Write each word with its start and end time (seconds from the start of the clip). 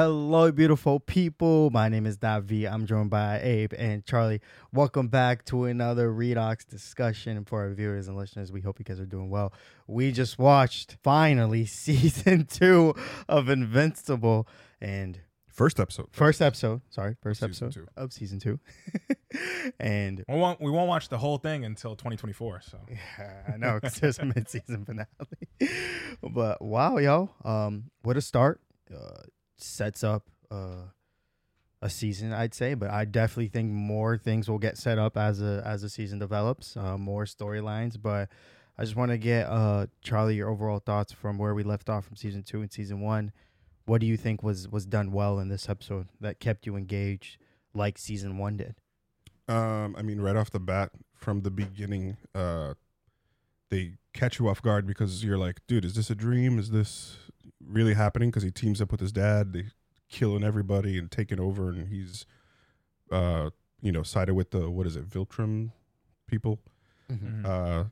Hello, 0.00 0.50
beautiful 0.50 0.98
people. 0.98 1.68
My 1.68 1.90
name 1.90 2.06
is 2.06 2.16
Davi. 2.16 2.66
I'm 2.66 2.86
joined 2.86 3.10
by 3.10 3.38
Abe 3.42 3.74
and 3.76 4.02
Charlie. 4.02 4.40
Welcome 4.72 5.08
back 5.08 5.44
to 5.44 5.64
another 5.64 6.10
Redox 6.10 6.66
discussion 6.66 7.44
for 7.44 7.60
our 7.60 7.74
viewers 7.74 8.08
and 8.08 8.16
listeners. 8.16 8.50
We 8.50 8.62
hope 8.62 8.78
you 8.78 8.86
guys 8.86 8.98
are 8.98 9.04
doing 9.04 9.28
well. 9.28 9.52
We 9.86 10.10
just 10.10 10.38
watched 10.38 10.96
finally 11.02 11.66
season 11.66 12.46
two 12.46 12.94
of 13.28 13.50
Invincible 13.50 14.48
and 14.80 15.20
First 15.48 15.78
episode. 15.78 16.06
first 16.12 16.40
episode. 16.40 16.80
Sorry, 16.88 17.16
first 17.20 17.40
Season 17.40 17.66
episode 17.66 17.80
two. 17.82 17.86
of 17.94 18.10
season 18.14 18.38
two. 18.38 18.58
and 19.78 20.24
We 20.26 20.34
won't 20.34 20.62
we 20.62 20.70
won't 20.70 20.88
watch 20.88 21.10
the 21.10 21.18
whole 21.18 21.36
thing 21.36 21.66
until 21.66 21.94
2024. 21.94 22.62
So 22.62 22.78
Yeah, 22.88 23.52
I 23.52 23.58
know 23.58 23.74
because 23.74 24.00
there's 24.00 24.18
a 24.18 24.24
mid-season 24.24 24.86
finale. 24.86 25.74
but 26.22 26.62
wow, 26.62 26.96
yo, 26.96 27.28
um, 27.44 27.90
what 28.00 28.16
a 28.16 28.22
start! 28.22 28.62
Uh, 28.90 29.24
sets 29.62 30.02
up 30.04 30.28
uh, 30.50 30.88
a 31.82 31.90
season, 31.90 32.32
I'd 32.32 32.54
say. 32.54 32.74
But 32.74 32.90
I 32.90 33.04
definitely 33.04 33.48
think 33.48 33.70
more 33.70 34.16
things 34.16 34.48
will 34.48 34.58
get 34.58 34.78
set 34.78 34.98
up 34.98 35.16
as 35.16 35.40
a 35.40 35.62
as 35.64 35.82
the 35.82 35.88
season 35.88 36.18
develops, 36.18 36.76
uh, 36.76 36.98
more 36.98 37.24
storylines. 37.24 38.00
But 38.00 38.28
I 38.78 38.84
just 38.84 38.96
want 38.96 39.10
to 39.10 39.18
get 39.18 39.46
uh, 39.46 39.86
Charlie 40.02 40.36
your 40.36 40.48
overall 40.48 40.78
thoughts 40.78 41.12
from 41.12 41.38
where 41.38 41.54
we 41.54 41.62
left 41.62 41.88
off 41.88 42.06
from 42.06 42.16
season 42.16 42.42
two 42.42 42.60
and 42.62 42.72
season 42.72 43.00
one. 43.00 43.32
What 43.86 44.00
do 44.00 44.06
you 44.06 44.16
think 44.16 44.42
was 44.42 44.68
was 44.68 44.86
done 44.86 45.12
well 45.12 45.38
in 45.38 45.48
this 45.48 45.68
episode 45.68 46.08
that 46.20 46.40
kept 46.40 46.66
you 46.66 46.76
engaged, 46.76 47.38
like 47.74 47.98
season 47.98 48.38
one 48.38 48.56
did? 48.56 48.76
Um, 49.48 49.96
I 49.98 50.02
mean, 50.02 50.20
right 50.20 50.36
off 50.36 50.50
the 50.50 50.60
bat, 50.60 50.92
from 51.14 51.42
the 51.42 51.50
beginning, 51.50 52.16
uh, 52.34 52.74
they 53.68 53.94
catch 54.12 54.38
you 54.38 54.48
off 54.48 54.62
guard 54.62 54.86
because 54.86 55.24
you're 55.24 55.38
like, 55.38 55.60
dude, 55.66 55.84
is 55.84 55.94
this 55.94 56.10
a 56.10 56.14
dream? 56.14 56.58
Is 56.58 56.70
this 56.70 57.16
really 57.64 57.94
happening? 57.94 58.30
Because 58.30 58.42
he 58.42 58.50
teams 58.50 58.80
up 58.80 58.90
with 58.90 59.00
his 59.00 59.12
dad, 59.12 59.52
they 59.52 59.66
killing 60.08 60.44
everybody 60.44 60.98
and 60.98 61.10
taking 61.10 61.40
over, 61.40 61.68
and 61.68 61.88
he's, 61.88 62.26
uh, 63.12 63.50
you 63.80 63.92
know, 63.92 64.02
sided 64.02 64.34
with 64.34 64.50
the 64.50 64.68
what 64.70 64.86
is 64.86 64.96
it, 64.96 65.08
Viltrum 65.08 65.70
people. 66.26 66.60
Mm-hmm. 67.10 67.44
mhm. 67.44 67.46
Uh, 67.46 67.84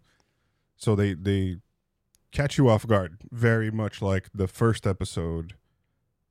so 0.77 0.95
they 0.95 1.15
they 1.15 1.57
catch 2.31 2.59
you 2.59 2.69
off 2.69 2.87
guard, 2.87 3.19
very 3.31 3.71
much 3.71 4.01
like 4.03 4.29
the 4.35 4.47
first 4.49 4.87
episode 4.87 5.55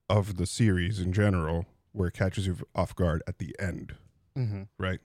of 0.10 0.38
the 0.38 0.46
series 0.46 1.00
in 1.00 1.12
general, 1.12 1.66
where 1.92 2.08
it 2.08 2.14
catches 2.14 2.48
you 2.48 2.58
off 2.76 2.96
guard 2.96 3.22
at 3.28 3.40
the 3.40 3.56
end. 3.60 3.96
Mm-hmm. 4.38 4.64
right? 4.78 5.00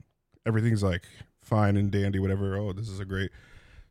Everything's 0.44 0.82
like 0.82 1.04
fine 1.40 1.76
and 1.76 1.90
dandy, 1.90 2.18
whatever. 2.18 2.56
Oh, 2.56 2.72
this 2.74 2.88
is 2.88 3.00
a 3.00 3.04
great 3.06 3.30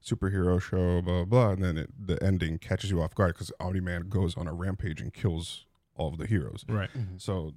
superhero 0.04 0.62
show, 0.62 1.02
blah 1.02 1.24
blah. 1.24 1.26
blah. 1.26 1.50
And 1.52 1.64
then 1.64 1.78
it, 1.78 1.90
the 2.08 2.22
ending 2.24 2.58
catches 2.58 2.90
you 2.92 3.02
off 3.02 3.14
guard 3.16 3.36
because 3.36 3.52
Omni 3.60 3.80
Man 3.80 4.10
goes 4.10 4.36
on 4.38 4.48
a 4.48 4.54
rampage 4.54 5.02
and 5.02 5.14
kills 5.14 5.66
all 5.96 6.10
of 6.10 6.18
the 6.18 6.28
heroes. 6.28 6.64
right. 6.68 6.90
Mm-hmm. 6.98 7.18
So 7.18 7.54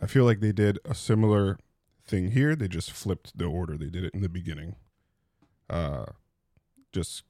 I 0.00 0.06
feel 0.06 0.24
like 0.24 0.40
they 0.40 0.52
did 0.52 0.78
a 0.84 0.94
similar 0.94 1.58
thing 2.06 2.30
here. 2.32 2.54
They 2.56 2.68
just 2.68 2.92
flipped 2.92 3.36
the 3.36 3.44
order. 3.46 3.76
They 3.76 3.90
did 3.90 4.04
it 4.04 4.14
in 4.14 4.20
the 4.22 4.28
beginning, 4.28 4.76
uh, 5.68 6.06
just 6.92 7.24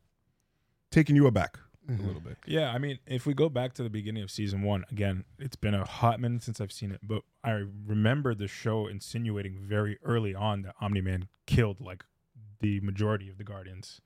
taking 0.91 1.17
you 1.17 1.27
aback 1.27 1.59
Mhm. 1.89 2.01
a 2.01 2.03
little 2.03 2.21
bit. 2.21 2.37
Yeah, 2.47 2.71
I 2.73 2.79
mean, 2.79 2.99
if 3.07 3.27
we 3.27 3.35
go 3.35 3.49
back 3.49 3.73
to 3.75 3.83
the 3.83 3.91
beginning 3.91 4.23
of 4.23 4.31
season 4.31 4.63
one, 4.63 4.85
again, 4.91 5.25
it's 5.39 5.57
been 5.57 5.75
a 5.75 5.85
hot 5.85 6.21
minute 6.21 6.43
since 6.43 6.61
I've 6.61 6.73
seen 6.73 6.91
it, 6.93 7.01
but 7.03 7.23
I 7.45 7.63
remember 7.87 8.35
the 8.35 8.49
show 8.49 8.87
insinuating 8.87 9.59
very 9.61 9.99
early 10.03 10.35
on 10.35 10.63
that 10.63 10.75
Omni 10.81 11.01
Man 11.01 11.29
killed 11.47 11.81
like 11.81 12.05
the 12.61 12.81
majority 12.81 13.29
of 13.29 13.39
the 13.39 13.45
Guardians. 13.45 14.01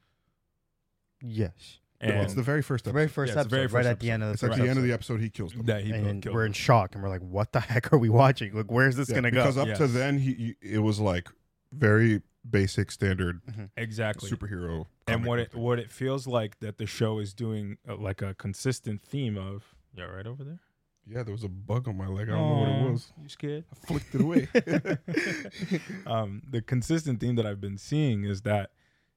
Yes. 1.23 1.79
And 2.03 2.13
it's 2.23 2.33
the 2.33 2.43
very 2.43 2.63
first 2.63 2.85
The 2.85 2.91
episode. 2.91 2.97
very 2.99 3.09
first 3.09 3.35
Yeah, 3.35 3.41
it's 3.43 3.51
the 3.51 3.57
episode, 3.57 3.57
very 3.57 3.67
right 3.67 3.71
first 3.73 3.89
at 3.89 4.01
the 4.01 4.11
end 4.11 4.23
of 4.23 4.29
the 4.29 4.33
it's 4.33 4.41
first 4.41 4.53
at 4.59 4.63
the 4.63 4.69
end 4.71 4.79
of 4.79 4.85
the 4.85 4.93
episode. 4.93 5.15
episode 5.15 5.23
he 5.25 5.29
kills 5.31 5.53
them. 5.53 5.67
that 5.67 5.85
he 5.85 5.93
and 5.93 6.23
killed 6.23 6.35
we're 6.35 6.47
in 6.47 6.53
shock, 6.55 6.95
and 6.95 7.03
we're 7.05 7.11
like, 7.11 7.21
"What 7.21 7.53
the 7.53 7.61
heck 7.61 7.93
are 7.93 7.99
we 7.99 8.09
watching? 8.09 8.55
Like, 8.55 8.71
where's 8.73 8.97
this 8.97 9.11
Yeah, 9.11 9.17
gonna 9.17 9.31
go?" 9.31 9.43
because 9.43 9.59
up 9.59 9.67
to 9.77 9.85
Yes. 9.85 9.93
then 9.93 10.19
he, 10.19 10.33
he 10.33 10.57
it 10.63 10.79
was 10.79 10.99
like 10.99 11.29
very 11.73 12.23
basic 12.49 12.91
standard 12.91 13.43
exactly. 13.77 14.31
superhero. 14.31 14.87
and 15.07 15.25
comic 15.25 15.27
what 15.29 15.37
book 15.37 15.47
it 15.47 15.53
thing. 15.53 15.61
what 15.63 15.79
it 15.79 15.91
feels 15.91 16.27
like 16.27 16.59
that 16.61 16.79
the 16.79 16.87
show 16.87 17.19
is 17.19 17.35
doing 17.35 17.77
uh, 17.87 17.97
like 17.97 18.23
a 18.23 18.33
consistent 18.33 19.03
theme 19.03 19.37
of 19.37 19.75
yeah 19.95 20.05
right 20.05 20.27
over 20.27 20.43
there 20.43 20.61
Yeah, 21.07 21.23
there 21.23 21.33
was 21.35 21.45
a 21.45 21.49
bug 21.51 21.87
on 21.87 21.99
my 21.99 22.07
leg. 22.07 22.31
I 22.31 22.33
don't 22.33 22.49
know 22.49 22.61
what 22.61 22.69
it 22.89 22.91
was. 22.93 23.13
you 23.23 23.29
scared 23.29 23.65
I 23.71 23.87
flicked 23.87 24.15
it 24.15 24.21
away. 24.23 24.49
um, 26.07 26.43
the 26.49 26.63
consistent 26.63 27.21
theme 27.21 27.37
that 27.37 27.47
I've 27.47 27.61
been 27.61 27.79
seeing 27.79 28.25
is 28.25 28.41
that 28.43 28.71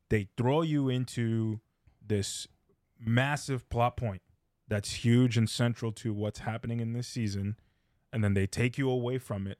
they 0.09 0.27
throw 0.37 0.61
you 0.63 0.89
into 0.89 1.59
this 2.05 2.47
massive 2.99 3.69
plot 3.69 3.97
point 3.97 4.21
that's 4.67 5.03
huge 5.05 5.37
and 5.37 5.49
central 5.49 5.91
to 5.91 6.13
what's 6.13 6.39
happening 6.39 6.79
in 6.79 6.93
this 6.93 7.07
season, 7.07 7.57
and 8.11 8.23
then 8.23 8.33
they 8.33 8.47
take 8.47 8.77
you 8.77 8.89
away 8.89 9.17
from 9.17 9.45
it, 9.47 9.59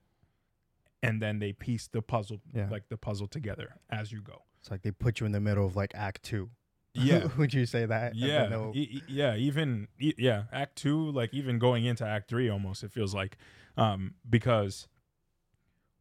and 1.02 1.22
then 1.22 1.40
they 1.40 1.54
piece 1.54 1.88
the 1.88 2.02
puzzle, 2.02 2.42
Yeah. 2.54 2.70
like 2.70 2.90
the 2.90 2.98
puzzle 2.98 3.28
together 3.28 3.76
as 3.90 4.12
you 4.12 4.22
go. 4.22 4.44
It's 4.62 4.72
like 4.72 4.82
they 4.82 4.92
put 4.92 5.20
you 5.20 5.26
in 5.26 5.32
the 5.34 5.42
middle 5.42 5.66
of 5.66 5.76
like 5.76 5.92
Act 5.96 6.24
Two. 6.24 6.50
Yeah. 6.96 7.26
Would 7.38 7.56
you 7.56 7.66
say 7.66 7.88
that? 7.88 8.14
Yeah, 8.16 8.46
they'll- 8.46 8.72
e- 8.76 8.82
e- 8.98 9.02
yeah. 9.08 9.36
Even 9.36 9.88
e- 10.00 10.14
yeah, 10.18 10.44
Act 10.52 10.76
Two, 10.76 11.10
like 11.12 11.34
even 11.34 11.58
going 11.58 11.86
into 11.86 12.06
Act 12.06 12.30
Three, 12.30 12.48
almost 12.50 12.84
it 12.84 12.92
feels 12.92 13.16
like, 13.16 13.36
um, 13.78 14.14
because 14.30 14.88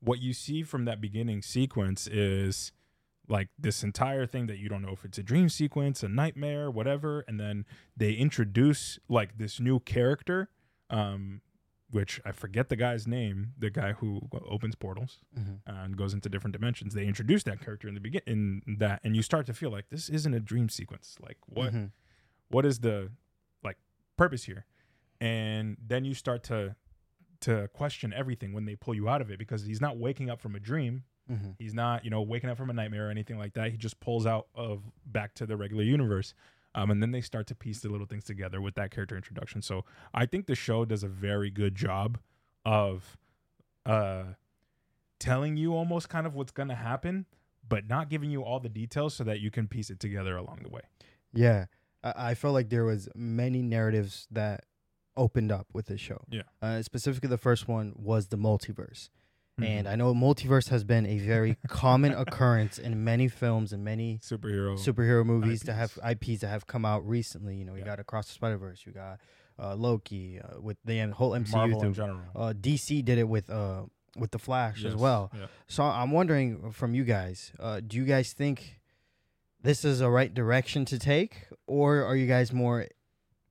what 0.01 0.21
you 0.21 0.33
see 0.35 0.63
from 0.63 0.85
that 0.85 1.01
beginning 1.01 1.41
sequence 1.43 2.07
is 2.07 2.73
like 3.29 3.49
this 3.59 3.83
entire 3.83 4.27
thing 4.27 4.47
that 4.49 4.59
you 4.59 4.69
don't 4.69 4.83
know 4.83 4.93
if 4.93 5.05
it's 5.05 5.19
a 5.19 5.23
dream 5.23 5.49
sequence, 5.49 6.03
a 6.03 6.09
nightmare, 6.09 6.71
whatever, 6.71 7.25
and 7.29 7.39
then 7.39 7.65
they 7.97 8.13
introduce 8.13 8.99
like 9.09 9.39
this 9.39 9.61
new 9.61 9.79
character, 9.81 10.51
um, 10.91 11.41
which 11.91 12.21
I 12.25 12.33
forget 12.33 12.69
the 12.69 12.77
guy's 12.77 13.07
name, 13.07 13.53
the 13.59 13.71
guy 13.71 13.93
who 13.93 14.21
opens 14.49 14.75
portals 14.75 15.21
Mhm. 15.39 15.61
and 15.67 15.97
goes 15.97 16.15
into 16.15 16.29
different 16.29 16.53
dimensions. 16.53 16.95
They 16.95 17.07
introduce 17.07 17.43
that 17.45 17.61
character 17.61 17.87
in 17.89 17.95
the 17.95 18.01
begin 18.01 18.23
in 18.27 18.63
that, 18.79 19.01
and 19.05 19.15
you 19.15 19.23
start 19.23 19.47
to 19.47 19.55
feel 19.55 19.71
like 19.71 19.89
this 19.91 20.09
isn't 20.09 20.35
a 20.35 20.41
dream 20.41 20.69
sequence. 20.69 21.17
Like 21.21 21.37
what? 21.47 21.73
Mhm. 21.73 21.93
what 22.49 22.67
is 22.67 22.81
the 22.81 23.11
like 23.65 23.79
purpose 24.19 24.45
here 24.45 24.67
and 25.21 25.77
then 25.81 26.05
you 26.05 26.13
start 26.15 26.43
to 26.45 26.77
to 27.41 27.67
question 27.69 28.13
everything 28.13 28.53
when 28.53 28.67
they 28.67 28.77
pull 28.77 28.95
you 28.95 29.09
out 29.09 29.21
of 29.23 29.31
it 29.31 29.39
because 29.39 29.65
he's 29.65 29.81
not 29.81 29.97
waking 29.97 30.29
up 30.29 30.39
from 30.41 30.55
a 30.55 30.61
dream 30.61 31.05
Mhm. 31.31 31.55
he's 31.59 31.73
not 31.75 32.05
you 32.05 32.11
know 32.11 32.21
waking 32.23 32.51
up 32.51 32.57
from 32.57 32.69
a 32.71 32.73
nightmare 32.73 33.09
or 33.09 33.11
anything 33.11 33.39
like 33.39 33.55
that 33.55 33.71
he 33.71 33.77
just 33.77 34.01
pulls 34.01 34.27
out 34.27 34.49
of 34.55 34.83
back 35.07 35.35
to 35.35 35.47
the 35.47 35.57
regular 35.57 35.85
universe 35.85 36.35
um, 36.75 36.91
and 36.91 37.03
then 37.03 37.11
they 37.13 37.21
start 37.21 37.47
to 37.47 37.55
piece 37.55 37.81
the 37.81 37.89
little 37.89 38.07
things 38.07 38.25
together 38.25 38.61
with 38.61 38.75
that 38.75 38.91
character 38.91 39.15
introduction 39.17 39.63
so 39.63 39.85
i 40.13 40.27
think 40.27 40.47
the 40.47 40.55
show 40.55 40.85
does 40.85 41.03
a 41.03 41.09
very 41.09 41.51
good 41.51 41.75
job 41.75 42.19
of 42.65 43.17
uh 43.87 44.25
telling 45.19 45.57
you 45.57 45.75
almost 45.75 46.09
kind 46.09 46.27
of 46.27 46.35
what's 46.35 46.51
gonna 46.53 46.75
happen 46.75 47.27
but 47.69 47.87
not 47.87 48.09
giving 48.11 48.31
you 48.31 48.43
all 48.43 48.59
the 48.59 48.69
details 48.69 49.15
so 49.15 49.23
that 49.23 49.39
you 49.41 49.51
can 49.51 49.69
piece 49.69 49.91
it 49.91 50.01
together 50.01 50.37
along 50.37 50.59
the 50.63 50.69
way 50.69 50.83
Yeah, 51.33 51.67
I, 52.03 52.31
I 52.31 52.35
felt 52.35 52.55
like 52.55 52.69
there 52.69 52.85
was 52.85 53.09
many 53.15 53.63
narratives 53.63 54.27
that 54.31 54.67
opened 55.17 55.53
up 55.53 55.67
with 55.73 55.87
this 55.87 56.01
show. 56.01 56.23
Yeah. 56.31 56.43
Uh, 56.61 56.83
specifically, 56.83 57.29
the 57.29 57.39
first 57.39 57.69
one 57.69 57.93
was 57.97 58.29
the 58.29 58.37
multiverse, 58.37 59.09
Mm-hmm. 59.63 59.79
and 59.79 59.89
I 59.89 59.97
know 59.97 60.15
multiverse 60.15 60.69
has 60.71 60.85
been 60.85 61.07
a 61.07 61.19
very 61.19 61.57
common 61.69 62.13
occurrence 62.13 62.79
in 62.79 63.05
many 63.05 63.29
films 63.29 63.73
and 63.73 63.85
many 63.85 64.19
superhero 64.23 64.77
superhero 64.79 65.25
movies 65.25 65.61
that 65.63 65.75
have 65.75 65.99
IPs. 66.05 66.29
IPs 66.31 66.41
that 66.43 66.49
have 66.49 66.67
come 66.67 66.85
out 66.85 67.07
recently. 67.07 67.57
You 67.57 67.65
know, 67.65 67.73
you 67.75 67.81
Yeah. 67.81 67.85
got 67.87 68.01
Across 68.01 68.27
the 68.29 68.33
Spider 68.35 68.57
Verse, 68.59 68.83
you 68.87 68.93
got 68.93 69.19
uh, 69.59 69.75
Loki 69.75 70.41
uh, 70.41 70.61
with 70.61 70.77
the 70.85 70.99
whole 71.11 71.33
MCU. 71.33 71.53
Marvel 71.53 71.81
through- 71.81 71.89
in 71.89 71.95
general. 71.95 72.21
uh, 72.35 72.53
DC 72.53 73.05
did 73.05 73.19
it 73.19 73.29
with 73.29 73.49
uh, 73.51 73.83
with 74.17 74.31
the 74.31 74.39
Flash 74.39 74.85
as 74.85 74.95
well. 74.95 75.31
yeah. 75.35 75.47
So 75.69 75.85
I'm 75.85 76.11
wondering 76.11 76.71
from 76.73 76.95
you 76.95 77.05
guys, 77.05 77.53
uh, 77.59 77.81
do 77.81 77.97
you 77.97 78.05
guys 78.05 78.33
think 78.35 78.81
this 79.63 79.85
is 79.85 80.01
a 80.01 80.11
right 80.11 80.33
direction 80.35 80.85
to 80.87 80.99
take, 80.99 81.47
or 81.67 82.05
are 82.05 82.17
you 82.17 82.27
guys 82.27 82.53
more 82.53 82.89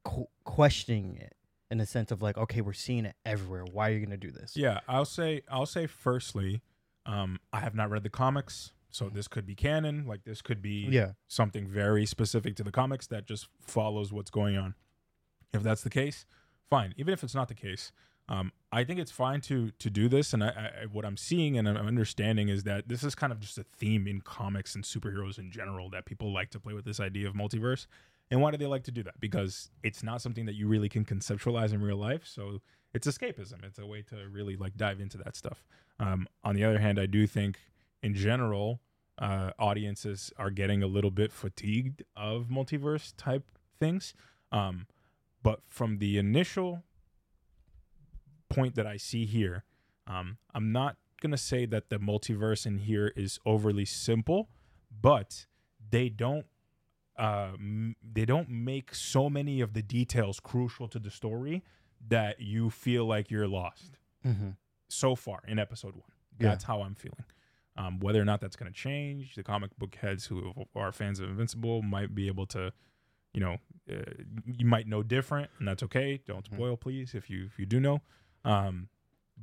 qu- 0.03 0.27
questioning 0.44 1.18
it 1.18 1.33
in 1.71 1.77
the 1.77 1.85
sense 1.85 2.12
of 2.12 2.21
like, 2.21 2.38
okay, 2.38 2.62
we're 2.62 2.73
seeing 2.73 3.06
it 3.06 3.15
everywhere. 3.25 3.63
Why 3.71 3.89
are 3.89 3.94
you 3.94 4.06
gonna 4.06 4.18
do 4.18 4.29
this? 4.31 4.56
Yeah, 4.56 4.81
I'll 4.88 5.06
say 5.06 5.41
I'll 5.50 5.65
say 5.65 5.88
firstly, 5.88 6.62
um, 7.06 7.39
I 7.53 7.62
have 7.62 7.73
not 7.73 7.89
read 7.89 8.03
the 8.03 8.09
comics, 8.09 8.73
so 8.91 9.09
this 9.09 9.27
could 9.27 9.45
be 9.45 9.56
canon. 9.56 10.06
Like 10.06 10.25
this 10.25 10.41
could 10.41 10.62
be 10.62 10.88
Yeah. 10.89 11.13
something 11.27 11.65
very 11.68 12.06
specific 12.06 12.56
to 12.57 12.63
the 12.63 12.71
comics 12.71 13.07
that 13.07 13.25
just 13.25 13.47
follows 13.62 14.12
what's 14.12 14.29
going 14.29 14.57
on. 14.57 14.75
If 15.53 15.63
that's 15.63 15.81
the 15.81 15.89
case, 15.89 16.25
fine. 16.69 16.94
Even 16.97 17.13
if 17.13 17.23
it's 17.23 17.35
not 17.35 17.47
the 17.47 17.56
case, 17.56 17.91
um, 18.29 18.51
I 18.71 18.83
think 18.83 19.00
it's 19.00 19.12
fine 19.12 19.41
to 19.41 19.71
to 19.71 19.89
do 19.89 20.07
this. 20.09 20.33
And 20.33 20.44
I, 20.44 20.47
I, 20.83 20.85
what 20.91 21.06
I'm 21.06 21.18
seeing 21.18 21.57
and 21.57 21.68
I'm 21.68 21.88
understanding 21.88 22.50
is 22.50 22.63
that 22.63 22.88
this 22.89 23.03
is 23.03 23.15
kind 23.15 23.31
of 23.33 23.39
just 23.39 23.57
a 23.57 23.63
theme 23.63 24.07
in 24.07 24.21
comics 24.21 24.75
and 24.75 24.83
superheroes 24.83 25.39
in 25.39 25.51
general 25.51 25.89
that 25.91 26.06
people 26.06 26.31
like 26.33 26.50
to 26.51 26.59
play 26.59 26.73
with 26.73 26.85
this 26.85 27.00
idea 27.00 27.27
of 27.29 27.33
multiverse. 27.33 27.88
And 28.31 28.42
why 28.42 28.51
do 28.51 28.57
they 28.57 28.66
like 28.66 28.83
to 28.86 28.92
do 28.92 29.04
that? 29.04 29.19
Because 29.19 29.69
it's 29.83 30.01
not 30.01 30.22
something 30.22 30.45
that 30.45 30.56
you 30.56 30.68
really 30.68 30.89
can 30.89 31.06
conceptualize 31.06 31.74
in 31.74 31.81
real 31.81 31.98
life. 31.98 32.25
So 32.25 32.62
it's 32.94 33.06
escapism. 33.06 33.63
It's 33.63 33.78
a 33.78 33.86
way 33.86 34.01
to 34.04 34.28
really 34.31 34.56
like 34.56 34.78
dive 34.78 35.00
into 35.00 35.18
that 35.19 35.36
stuff. 35.36 35.66
Um, 36.00 36.28
on 36.44 36.56
the 36.56 36.63
other 36.63 36.80
hand, 36.80 36.98
I 36.98 37.06
do 37.06 37.28
think 37.28 37.60
in 38.01 38.16
general, 38.16 38.80
uh, 39.19 39.51
audiences 39.60 40.31
are 40.38 40.50
getting 40.50 40.81
a 40.81 40.88
little 40.88 41.12
bit 41.12 41.31
fatigued 41.31 42.04
of 42.16 42.48
multiverse 42.48 43.13
type 43.18 43.44
things. 43.80 44.13
Um, 44.51 44.88
but 45.44 45.60
from 45.68 46.00
the 46.00 46.18
initial 46.18 46.83
point 48.51 48.75
that 48.75 48.86
I 48.86 48.98
see 48.98 49.25
here. 49.25 49.63
Um, 50.07 50.38
I'm 50.54 50.72
not 50.72 50.98
gonna 51.22 51.38
say 51.38 51.66
that 51.68 51.89
the 51.89 51.98
multiverse 51.98 52.66
in 52.66 52.80
here 52.80 53.13
is 53.16 53.39
overly 53.45 53.86
simple, 53.86 54.50
but 55.01 55.45
they 55.89 56.10
don't 56.10 56.45
uh, 57.17 57.51
m- 57.53 57.95
they 58.01 58.25
don't 58.25 58.49
make 58.49 58.93
so 58.95 59.29
many 59.29 59.61
of 59.61 59.73
the 59.73 59.81
details 59.81 60.39
crucial 60.39 60.87
to 60.87 60.99
the 60.99 61.11
story 61.11 61.63
that 62.07 62.39
you 62.41 62.69
feel 62.69 63.05
like 63.05 63.29
you're 63.29 63.47
lost 63.47 63.97
Mm-hmm. 64.25 64.49
so 64.89 65.15
far 65.15 65.39
in 65.47 65.57
episode 65.59 65.95
one. 65.95 66.09
Yeah. 66.39 66.49
That's 66.49 66.63
how 66.63 66.81
I'm 66.81 66.95
feeling. 66.95 67.25
Um, 67.77 67.99
whether 67.99 68.21
or 68.21 68.25
not 68.25 68.39
that's 68.41 68.55
going 68.55 68.71
to 68.71 68.77
change, 68.77 69.35
the 69.35 69.43
comic 69.43 69.75
book 69.77 69.95
heads 69.95 70.25
who 70.25 70.51
are 70.75 70.91
fans 70.91 71.19
of 71.19 71.29
Invincible 71.29 71.81
might 71.81 72.13
be 72.13 72.27
able 72.27 72.45
to, 72.47 72.71
you 73.33 73.39
know, 73.39 73.57
uh, 73.91 73.95
you 74.45 74.65
might 74.65 74.87
know 74.87 75.01
different, 75.03 75.49
and 75.57 75.67
that's 75.67 75.81
okay. 75.83 76.19
Don't 76.27 76.47
Mhm. 76.49 76.53
spoil, 76.55 76.77
please, 76.77 77.15
if 77.15 77.29
you 77.29 77.45
if 77.45 77.57
you 77.57 77.65
do 77.65 77.79
know. 77.79 78.01
Um, 78.45 78.89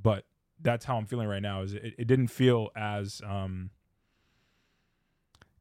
but 0.00 0.26
that's 0.60 0.84
how 0.84 0.96
I'm 0.96 1.06
feeling 1.06 1.26
right 1.28 1.42
now. 1.42 1.62
Is 1.62 1.72
it, 1.74 1.94
it 1.98 2.06
didn't 2.06 2.28
feel 2.28 2.70
as 2.76 3.20
um, 3.24 3.70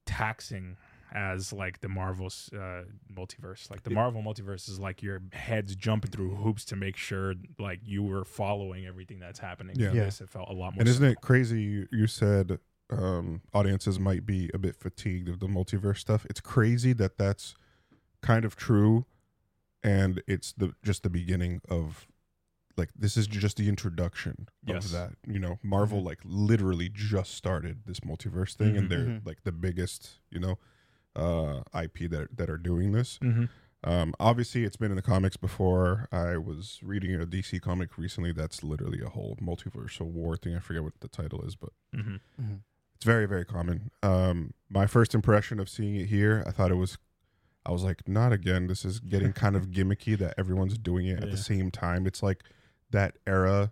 taxing 0.06 0.78
as 1.14 1.54
like 1.54 1.80
the 1.82 1.90
Marvel's 1.90 2.50
uh, 2.54 2.84
multiverse. 3.14 3.70
Like 3.72 3.84
the 3.84 3.90
Marvel 3.92 4.22
multiverse 4.22 4.70
is 4.70 4.80
like 4.80 5.02
your 5.02 5.22
head's 5.32 5.76
jumping 5.76 6.12
through 6.12 6.36
hoops 6.36 6.66
to 6.66 6.76
make 6.76 6.98
sure 6.98 7.34
like 7.60 7.80
you 7.84 8.04
were 8.04 8.26
following 8.26 8.86
everything 8.86 9.20
that's 9.20 9.40
happening. 9.40 9.76
Yeah. 9.80 9.92
Yeah. 9.94 10.06
This 10.06 10.22
it 10.22 10.30
felt 10.30 10.50
a 10.50 10.54
lot 10.54 10.74
more. 10.76 10.82
And 10.82 10.88
isn't 10.90 11.02
simple. 11.02 11.12
it 11.14 11.22
crazy? 11.22 11.62
You, 11.62 11.88
you 11.92 12.08
said 12.08 12.60
um, 12.90 13.42
audiences 13.54 14.00
might 14.00 14.26
be 14.26 14.50
a 14.54 14.58
bit 14.58 14.76
fatigued 14.76 15.30
of 15.30 15.40
the 15.40 15.48
multiverse 15.48 15.98
stuff. 16.00 16.26
It's 16.30 16.40
crazy 16.42 16.94
that 16.94 17.18
that's 17.18 17.56
kind 18.22 18.44
of 18.46 18.56
true, 18.56 19.06
and 19.84 20.22
it's 20.28 20.54
the 20.54 20.74
just 20.84 21.04
the 21.04 21.10
beginning 21.10 21.62
of 21.70 22.08
like 22.76 22.90
this 22.96 23.18
is 23.18 23.28
just 23.28 23.58
the 23.58 23.68
introduction 23.70 24.50
Yes. 24.66 24.86
of 24.86 24.92
that. 24.92 25.14
You 25.26 25.40
know, 25.40 25.60
Marvel 25.64 26.02
Mhm. 26.02 26.06
like 26.06 26.20
literally 26.24 26.90
just 26.90 27.34
started 27.34 27.84
this 27.86 28.02
multiverse 28.02 28.56
thing, 28.56 28.74
Mhm. 28.74 28.78
and 28.78 28.90
they're 28.90 29.00
Mhm. 29.06 29.26
like 29.26 29.44
the 29.44 29.52
biggest 29.52 30.20
you 30.30 30.40
know 30.40 30.58
uh, 31.16 31.62
IP 31.74 32.10
that 32.10 32.38
that 32.38 32.50
are 32.50 32.58
doing 32.58 32.92
this. 32.92 33.18
Mhm. 33.20 33.50
Um, 33.84 34.14
obviously, 34.20 34.64
it's 34.64 34.76
been 34.76 34.92
in 34.92 34.96
the 34.98 35.02
comics 35.04 35.38
before. 35.38 36.08
I 36.12 36.38
was 36.38 36.80
reading 36.82 37.14
a 37.16 37.26
DC 37.26 37.60
comic 37.62 37.98
recently 37.98 38.32
that's 38.32 38.64
literally 38.64 39.02
a 39.02 39.10
whole 39.10 39.36
multiversal 39.42 40.08
war 40.08 40.36
thing. 40.36 40.56
I 40.56 40.60
forget 40.60 40.84
what 40.84 41.00
the 41.00 41.08
title 41.08 41.42
is, 41.44 41.56
but 41.56 41.70
Mhm. 41.96 42.20
Mhm. 42.42 42.62
it's 42.96 43.06
very, 43.06 43.26
very 43.28 43.46
common. 43.46 43.92
Um, 44.02 44.54
my 44.70 44.88
first 44.88 45.14
impression 45.16 45.60
of 45.60 45.70
seeing 45.70 45.96
it 45.96 46.08
here, 46.08 46.44
I 46.48 46.52
thought 46.52 46.72
it 46.72 46.76
was, 46.76 46.98
I 47.66 47.72
was 47.72 47.84
like, 47.84 48.08
not 48.08 48.34
again. 48.34 48.66
This 48.68 48.84
is 48.84 49.00
getting 49.00 49.32
kind 49.32 49.56
of 49.56 49.68
gimmicky 49.68 50.18
that 50.18 50.34
everyone's 50.38 50.78
doing 50.78 51.06
it 51.06 51.22
at 51.24 51.30
the 51.30 51.38
same 51.38 51.70
time. 51.72 52.08
It's 52.08 52.24
like 52.24 52.44
that 52.90 53.18
era 53.28 53.72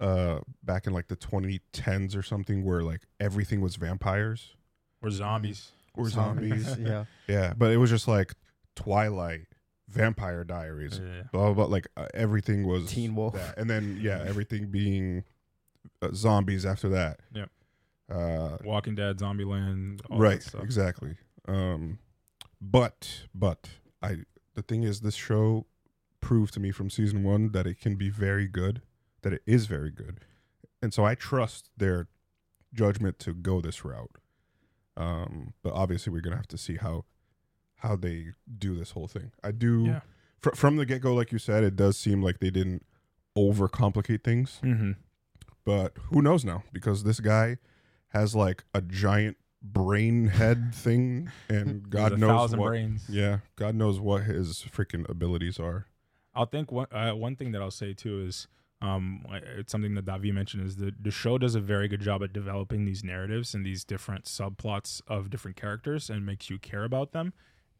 uh 0.00 0.40
back 0.64 0.88
in 0.88 0.92
like 0.92 1.06
the 1.06 1.14
2010s 1.16 2.16
or 2.16 2.22
something 2.22 2.64
where 2.64 2.82
like 2.82 3.02
everything 3.20 3.60
was 3.60 3.76
vampires 3.76 4.56
Or 5.02 5.10
zombies. 5.10 5.70
Or 5.96 6.08
zombies 6.08 6.76
yeah. 6.78 7.04
yeah 7.28 7.52
but 7.56 7.70
it 7.72 7.76
was 7.76 7.90
just 7.90 8.08
like 8.08 8.34
twilight 8.76 9.46
vampire 9.88 10.44
diaries 10.44 11.00
Yeah. 11.02 11.22
blah 11.32 11.44
blah, 11.46 11.52
blah. 11.54 11.64
like 11.66 11.86
uh, 11.96 12.06
everything 12.14 12.66
was 12.66 12.86
Teen 12.90 13.14
Wolf. 13.14 13.34
that. 13.34 13.58
and 13.58 13.68
then 13.70 13.98
yeah 14.02 14.22
everything 14.26 14.66
being 14.70 15.24
uh, 16.02 16.08
zombies 16.14 16.64
after 16.66 16.88
that 16.90 17.20
Yep. 17.32 17.50
uh 18.10 18.56
Walking 18.64 18.94
Dead, 18.94 19.18
Zombieland, 19.18 20.00
all 20.10 20.18
right 20.18 20.40
that 20.40 20.48
stuff. 20.48 20.62
exactly 20.64 21.16
um 21.46 21.98
but 22.60 23.22
but 23.34 23.68
i 24.02 24.16
the 24.54 24.62
thing 24.62 24.82
is 24.82 25.00
this 25.00 25.14
show 25.14 25.66
proved 26.20 26.54
to 26.54 26.60
me 26.60 26.70
from 26.70 26.88
season 26.90 27.22
one 27.22 27.52
that 27.52 27.66
it 27.66 27.78
can 27.78 27.96
be 27.96 28.08
very 28.08 28.48
good 28.48 28.80
that 29.22 29.32
it 29.34 29.42
is 29.46 29.66
very 29.66 29.90
good 29.90 30.20
and 30.82 30.92
so 30.94 31.04
i 31.04 31.14
trust 31.14 31.70
their 31.76 32.08
judgment 32.72 33.18
to 33.18 33.32
go 33.34 33.60
this 33.60 33.84
route 33.84 34.16
um 34.96 35.52
but 35.62 35.72
obviously 35.72 36.12
we're 36.12 36.20
gonna 36.20 36.36
have 36.36 36.48
to 36.48 36.58
see 36.58 36.76
how 36.76 37.04
how 37.76 37.96
they 37.96 38.26
do 38.58 38.74
this 38.76 38.92
whole 38.92 39.08
thing 39.08 39.30
i 39.42 39.50
do 39.50 39.84
Yeah. 39.86 40.00
fr- 40.40 40.54
from 40.54 40.76
the 40.76 40.86
get-go 40.86 41.14
like 41.14 41.32
you 41.32 41.38
said 41.38 41.64
it 41.64 41.76
does 41.76 41.96
seem 41.98 42.22
like 42.22 42.38
they 42.40 42.50
didn't 42.50 42.84
overcomplicate 43.36 44.22
things 44.22 44.60
Mm-hmm. 44.62 44.92
but 45.64 45.92
who 46.10 46.22
knows 46.22 46.44
now 46.44 46.62
because 46.72 47.02
this 47.04 47.20
guy 47.20 47.58
has 48.08 48.34
like 48.34 48.64
a 48.72 48.80
giant 48.80 49.36
brain 49.60 50.28
head 50.28 50.74
thing 50.74 51.30
and 51.48 51.88
god 51.96 52.12
a 52.12 52.16
knows 52.16 52.28
thousand 52.30 52.60
what 52.60 52.68
brains. 52.68 53.04
yeah 53.08 53.38
god 53.56 53.74
knows 53.74 53.98
what 53.98 54.22
his 54.24 54.64
freaking 54.70 55.08
abilities 55.08 55.58
are 55.58 55.86
I'll 56.36 56.46
think 56.46 56.72
one 56.72 56.88
uh, 56.90 57.12
one 57.12 57.36
thing 57.36 57.52
that 57.52 57.62
I'll 57.62 57.70
say 57.70 57.94
too 57.94 58.20
is 58.26 58.48
um 58.84 59.24
it's 59.58 59.72
something 59.72 59.94
that 59.94 60.04
Davi 60.04 60.32
mentioned 60.32 60.62
is 60.66 60.76
that 60.76 61.02
the 61.02 61.10
show 61.10 61.38
does 61.38 61.54
a 61.54 61.60
very 61.60 61.88
good 61.88 62.00
job 62.08 62.22
at 62.22 62.32
developing 62.32 62.84
these 62.84 63.02
narratives 63.02 63.54
and 63.54 63.64
these 63.64 63.84
different 63.84 64.24
subplots 64.24 65.00
of 65.06 65.30
different 65.30 65.56
characters 65.56 66.10
and 66.10 66.24
makes 66.26 66.50
you 66.50 66.58
care 66.58 66.84
about 66.84 67.12
them. 67.12 67.32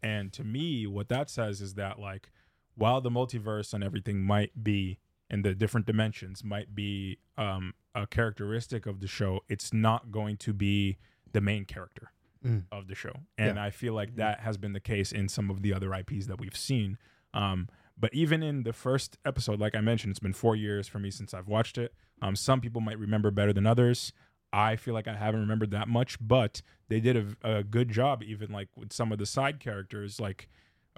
And 0.03 0.33
to 0.33 0.45
me, 0.45 0.87
what 0.87 1.09
that 1.09 1.29
says 1.31 1.61
is 1.61 1.75
that 1.75 1.99
like 1.99 2.31
while 2.77 3.01
the 3.01 3.11
multiverse 3.11 3.73
and 3.75 3.83
everything 3.85 4.23
might 4.23 4.53
be 4.65 4.99
and 5.31 5.45
the 5.45 5.55
different 5.55 5.87
dimensions 5.87 6.43
might 6.45 6.75
be 6.75 7.19
um, 7.39 7.75
a 7.95 8.07
characteristic 8.07 8.87
of 8.87 9.01
the 9.01 9.07
show, 9.07 9.41
it's 9.49 9.73
not 9.73 10.11
going 10.11 10.37
to 10.39 10.53
be 10.53 10.99
the 11.33 11.41
main 11.41 11.65
character 11.65 12.11
Mm. 12.45 12.65
of 12.71 12.89
the 12.89 12.95
show. 12.95 13.15
And 13.39 13.59
I 13.59 13.71
feel 13.71 13.95
like 13.95 14.17
that 14.17 14.41
has 14.41 14.59
been 14.59 14.75
the 14.75 14.81
case 14.95 15.13
in 15.13 15.31
some 15.31 15.49
of 15.49 15.63
the 15.63 15.73
other 15.73 15.95
IPs 15.95 16.27
that 16.27 16.39
we've 16.39 16.55
seen. 16.71 16.99
Um, 17.33 17.71
but 17.99 18.13
even 18.13 18.43
in 18.43 18.65
the 18.65 18.73
first 18.73 19.19
episode, 19.25 19.61
like 19.61 19.75
I 19.75 19.81
mentioned, 19.81 20.11
it's 20.11 20.21
been 20.21 20.33
four 20.33 20.57
years 20.57 20.89
for 20.89 20.99
me 20.99 21.11
since 21.11 21.33
I've 21.33 21.49
watched 21.49 21.79
it. 21.79 21.95
Um, 22.21 22.37
some 22.37 22.61
people 22.61 22.81
might 22.81 22.99
remember 22.99 23.31
better 23.31 23.53
than 23.53 23.67
others. 23.67 24.13
I 24.53 24.77
feel 24.77 24.95
like 24.95 25.09
I 25.09 25.15
haven't 25.15 25.41
remembered 25.41 25.73
that 25.73 25.89
much, 25.89 26.17
but 26.21 26.63
they 26.89 27.01
did 27.01 27.17
a, 27.43 27.59
a 27.59 27.65
good 27.65 27.91
job, 27.91 28.23
even 28.23 28.53
like 28.53 28.69
with 28.77 28.93
some 28.93 29.11
of 29.11 29.19
the 29.19 29.27
side 29.27 29.59
characters, 29.59 30.21
like 30.21 30.49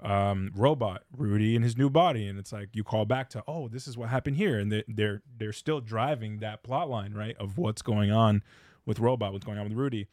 um, 0.01 0.51
Robot 0.55 1.03
Rudy 1.15 1.55
and 1.55 1.63
his 1.63 1.75
new 1.75 1.89
body, 1.89 2.27
and 2.27 2.37
it's 2.37 2.51
like 2.53 2.69
you 2.75 2.83
call 2.83 3.05
back 3.05 3.29
to, 3.31 3.43
oh, 3.47 3.67
this 3.67 3.87
is 3.87 3.97
what 3.97 4.09
happened 4.09 4.37
here, 4.37 4.59
and 4.59 4.71
they, 4.71 4.83
they're 4.87 5.21
they're 5.37 5.53
still 5.53 5.81
driving 5.81 6.39
that 6.39 6.61
plot 6.61 6.89
line, 6.89 7.13
right, 7.13 7.35
of 7.39 7.57
what's 7.57 7.81
going 7.81 8.11
on 8.11 8.43
with 8.85 8.99
Robot, 8.99 9.33
what's 9.33 9.45
going 9.45 9.57
on 9.57 9.67
with 9.67 9.77
Rudy, 9.77 10.07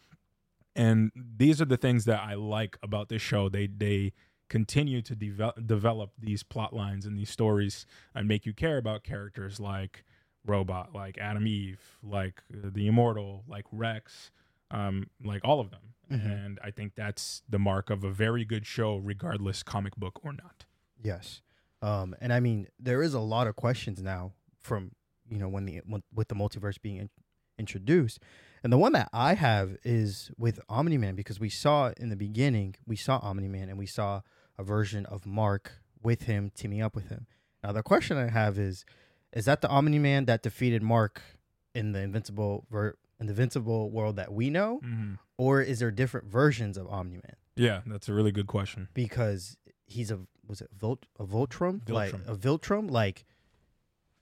and 0.74 1.12
these 1.14 1.60
are 1.60 1.66
the 1.66 1.76
things 1.76 2.06
that 2.06 2.22
I 2.22 2.34
like 2.34 2.78
about 2.82 3.08
this 3.08 3.20
show. 3.20 3.48
They 3.48 3.66
they 3.66 4.12
continue 4.54 5.02
to 5.02 5.16
develop 5.16 5.66
develop 5.66 6.10
these 6.16 6.44
plot 6.44 6.72
lines 6.72 7.06
and 7.06 7.18
these 7.18 7.28
stories 7.28 7.86
and 8.14 8.28
make 8.28 8.46
you 8.46 8.52
care 8.52 8.78
about 8.78 9.02
characters 9.02 9.58
like 9.58 10.04
Robot, 10.46 10.94
like 10.94 11.18
Atom 11.18 11.48
Eve, 11.48 11.80
like 12.04 12.40
uh, 12.52 12.68
the 12.72 12.86
Immortal, 12.86 13.42
like 13.48 13.64
Rex, 13.72 14.30
um, 14.70 15.08
like 15.24 15.40
all 15.42 15.58
of 15.58 15.70
them. 15.72 15.80
Mhm. 16.08 16.46
And 16.46 16.60
I 16.62 16.70
think 16.70 16.94
that's 16.94 17.42
the 17.48 17.58
mark 17.58 17.90
of 17.90 18.04
a 18.04 18.10
very 18.12 18.44
good 18.44 18.64
show, 18.64 18.98
regardless 18.98 19.64
comic 19.64 19.96
book 19.96 20.20
or 20.24 20.32
not. 20.32 20.66
Yes. 21.02 21.42
Um, 21.82 22.14
and 22.20 22.32
I 22.32 22.38
mean, 22.38 22.68
there 22.78 23.02
is 23.02 23.12
a 23.12 23.20
lot 23.20 23.48
of 23.48 23.56
questions 23.56 24.00
now 24.02 24.34
from 24.60 24.92
you 25.28 25.38
know 25.38 25.48
when 25.48 25.64
the 25.64 25.80
when, 25.84 26.04
with 26.14 26.28
the 26.28 26.36
multiverse 26.36 26.80
being 26.80 26.98
in, 26.98 27.10
introduced, 27.58 28.20
and 28.62 28.72
the 28.72 28.78
one 28.78 28.92
that 28.92 29.08
I 29.12 29.34
have 29.34 29.76
is 29.82 30.30
with 30.38 30.60
Omni 30.68 30.98
Man 30.98 31.16
because 31.16 31.40
we 31.40 31.48
saw 31.50 31.90
in 31.96 32.08
the 32.10 32.16
beginning 32.16 32.76
we 32.86 32.94
saw 32.94 33.18
Omni 33.18 33.48
Man 33.48 33.68
and 33.68 33.78
we 33.78 33.86
saw 33.86 34.20
a 34.58 34.62
version 34.64 35.06
of 35.06 35.26
Mark 35.26 35.72
with 36.02 36.22
him 36.24 36.50
teaming 36.54 36.80
up 36.82 36.94
with 36.94 37.08
him. 37.08 37.26
Now 37.62 37.72
the 37.72 37.82
question 37.82 38.16
I 38.16 38.28
have 38.28 38.58
is, 38.58 38.84
is 39.32 39.46
that 39.46 39.60
the 39.62 39.68
Omni 39.68 39.98
Man 39.98 40.26
that 40.26 40.42
defeated 40.42 40.82
Mark 40.82 41.20
in 41.74 41.92
the 41.92 42.00
Invincible 42.00 42.66
ver- 42.70 42.96
in 43.18 43.26
the 43.26 43.32
Invincible 43.32 43.90
world 43.90 44.16
that 44.16 44.32
we 44.32 44.50
know, 44.50 44.80
Mm-hmm. 44.84 45.14
or 45.38 45.60
is 45.62 45.78
there 45.80 45.90
different 45.90 46.26
versions 46.28 46.76
of 46.76 46.86
Omni 46.88 47.16
Man? 47.16 47.36
Yeah, 47.56 47.80
that's 47.86 48.08
a 48.08 48.12
really 48.12 48.32
good 48.32 48.46
question. 48.48 48.88
because 48.94 49.56
he's 49.86 50.10
a 50.10 50.20
was 50.46 50.60
it 50.60 50.68
Volt 50.76 51.06
a 51.18 51.24
Voltrum? 51.24 51.88
like 51.88 52.12
a 52.12 52.34
Viltrum 52.36 52.90
like 52.90 53.24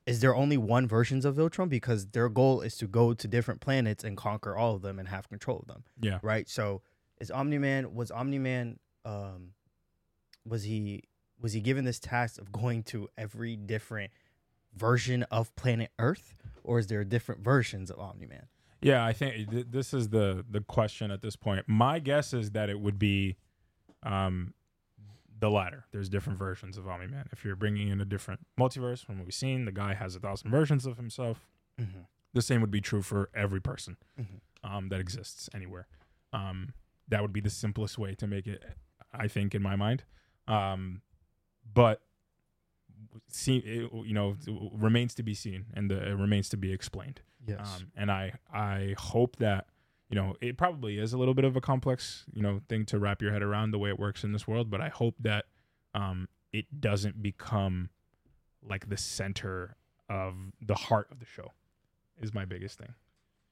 is 0.07 0.21
there 0.21 0.35
only 0.35 0.57
one 0.57 0.87
versions 0.89 1.25
of 1.25 1.37
Viltrum 1.37 1.69
because 1.69 2.07
their 2.07 2.29
goal 2.29 2.61
is 2.61 2.77
to 2.77 2.87
go 2.87 3.15
to 3.15 3.29
different 3.29 3.61
planets 3.61 4.03
and 4.05 4.17
conquer 4.17 4.57
all 4.57 4.75
of 4.75 4.83
them 4.83 4.99
and 4.99 5.09
have 5.09 5.29
control 5.29 5.61
of 5.61 5.67
them 5.69 5.85
Yeah. 6.01 6.19
right 6.23 6.49
so 6.49 6.83
is 7.21 7.31
Omni-Man 7.31 7.95
was 7.95 8.11
Omni-Man 8.11 8.79
um 9.05 9.51
was 10.47 10.65
he 10.65 11.05
was 11.41 11.53
he 11.53 11.61
given 11.61 11.85
this 11.85 11.99
task 11.99 12.41
of 12.41 12.53
going 12.53 12.83
to 12.85 13.09
every 13.19 13.57
different 13.57 14.11
version 14.77 15.23
of 15.25 15.55
planet 15.57 15.91
Earth 15.99 16.35
or 16.65 16.79
is 16.79 16.87
there 16.87 17.03
different 17.05 17.43
versions 17.43 17.91
of 17.91 17.99
Omni-Man 17.99 18.47
Yeah, 18.81 19.05
I 19.05 19.13
think 19.13 19.51
th- 19.51 19.67
this 19.71 19.93
is 19.93 20.09
the 20.11 20.45
the 20.49 20.61
question 20.61 21.11
at 21.11 21.21
this 21.23 21.37
point. 21.37 21.65
My 21.69 21.99
guess 21.99 22.33
is 22.33 22.53
that 22.53 22.71
it 22.71 22.81
would 22.81 22.99
be 22.99 23.37
um, 24.03 24.55
the 25.39 25.51
latter. 25.51 25.85
There's 25.93 26.09
different 26.09 26.39
versions 26.39 26.77
of 26.79 26.87
Omni 26.89 27.07
Man. 27.09 27.27
If 27.33 27.45
you're 27.45 27.57
bringing 27.57 27.89
in 27.89 28.01
a 28.01 28.05
different 28.05 28.41
multiverse 28.59 29.05
from 29.05 29.19
what 29.19 29.27
we've 29.27 29.35
seen, 29.35 29.65
the 29.65 29.73
guy 29.73 29.95
has 29.95 30.15
a 30.17 30.21
thousand 30.21 30.51
versions 30.51 30.87
of 30.87 30.97
himself. 30.97 31.47
mm-hmm. 31.81 32.01
The 32.35 32.43
same 32.43 32.61
would 32.63 32.71
be 32.71 32.81
true 32.81 33.03
for 33.03 33.29
every 33.35 33.61
person 33.61 33.97
Mhm. 34.19 34.41
um, 34.65 34.89
that 34.89 35.01
exists 35.01 35.51
anywhere. 35.55 35.87
Um, 36.33 36.73
that 37.09 37.21
would 37.21 37.33
be 37.33 37.41
the 37.41 37.51
simplest 37.51 37.99
way 37.99 38.15
to 38.15 38.27
make 38.27 38.47
it, 38.47 38.65
I 39.13 39.29
think, 39.29 39.55
in 39.55 39.61
my 39.63 39.77
mind. 39.77 40.05
Um, 40.49 41.03
but 41.73 42.03
see 43.29 43.59
it, 43.59 43.91
you 44.07 44.15
know 44.15 44.37
remains 44.73 45.15
to 45.15 45.23
be 45.23 45.35
seen 45.35 45.67
and 45.75 45.91
the, 45.91 46.11
it 46.11 46.15
remains 46.15 46.49
to 46.51 46.57
be 46.57 46.73
explained. 46.73 47.21
Yes. 47.47 47.77
Um, 47.77 47.91
and 47.97 48.11
I 48.11 48.35
I 48.53 48.95
hope 48.99 49.37
that 49.37 49.67
you 50.09 50.17
know 50.17 50.35
it 50.41 50.57
probably 50.57 50.99
is 50.99 51.13
a 51.13 51.19
little 51.19 51.35
bit 51.35 51.45
of 51.45 51.57
a 51.57 51.61
complex 51.61 52.25
you 52.33 52.43
know 52.43 52.61
thing 52.69 52.85
to 52.87 52.99
wrap 52.99 53.23
your 53.23 53.33
head 53.33 53.43
around 53.43 53.71
the 53.71 53.79
way 53.79 53.91
it 53.91 53.99
works 53.99 54.25
in 54.25 54.33
this 54.33 54.47
world, 54.47 54.71
but 54.71 54.81
I 54.81 54.89
hope 54.89 55.17
that 55.21 55.47
um, 55.95 56.29
it 56.53 56.81
doesn't 56.81 57.23
become 57.23 57.91
like 58.63 58.89
the 58.89 58.97
center 58.97 59.77
of 60.09 60.35
the 60.61 60.75
heart 60.75 61.09
of 61.11 61.19
the 61.19 61.27
show. 61.27 61.53
Is 62.21 62.33
my 62.33 62.45
biggest 62.45 62.79
thing. 62.79 62.95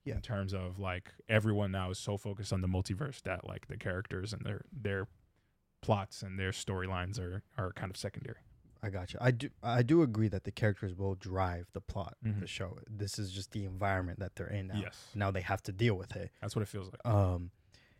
Yeah. 0.05 0.15
In 0.15 0.21
terms 0.23 0.55
of 0.55 0.79
like 0.79 1.13
everyone 1.29 1.73
now 1.73 1.91
is 1.91 1.99
so 1.99 2.17
focused 2.17 2.53
on 2.53 2.61
the 2.61 2.69
multiverse 2.69 3.21
that 3.23 3.47
like 3.47 3.67
the 3.67 3.77
characters 3.77 4.33
and 4.33 4.43
their 4.45 4.65
their 4.73 5.09
plots 5.81 6.23
and 6.23 6.39
their 6.39 6.51
storylines 6.53 7.19
are 7.19 7.43
are 7.59 7.73
kind 7.73 7.91
of 7.91 7.97
secondary. 7.97 8.39
I 8.83 8.89
got 8.89 9.13
you. 9.13 9.19
I 9.21 9.31
do. 9.31 9.51
I 9.63 9.83
do 9.83 10.01
agree 10.03 10.29
that 10.29 10.45
the 10.45 10.51
characters 10.51 10.95
will 10.95 11.15
drive 11.15 11.67
the 11.75 11.81
plot 11.83 12.17
of 12.25 12.33
Mhm. 12.33 12.41
the 12.41 12.47
show. 12.47 12.79
This 12.89 13.19
is 13.19 13.31
just 13.31 13.53
the 13.53 13.65
environment 13.67 14.19
that 14.21 14.37
they're 14.37 14.47
in 14.47 14.69
now. 14.69 14.81
Yes. 14.81 15.11
Now 15.15 15.31
they 15.31 15.43
have 15.43 15.63
to 15.65 15.73
deal 15.73 15.95
with 15.97 16.17
it. 16.17 16.31
That's 16.41 16.57
what 16.57 16.63
it 16.63 16.69
feels 16.69 16.91
like. 16.91 17.05
Um, 17.05 17.51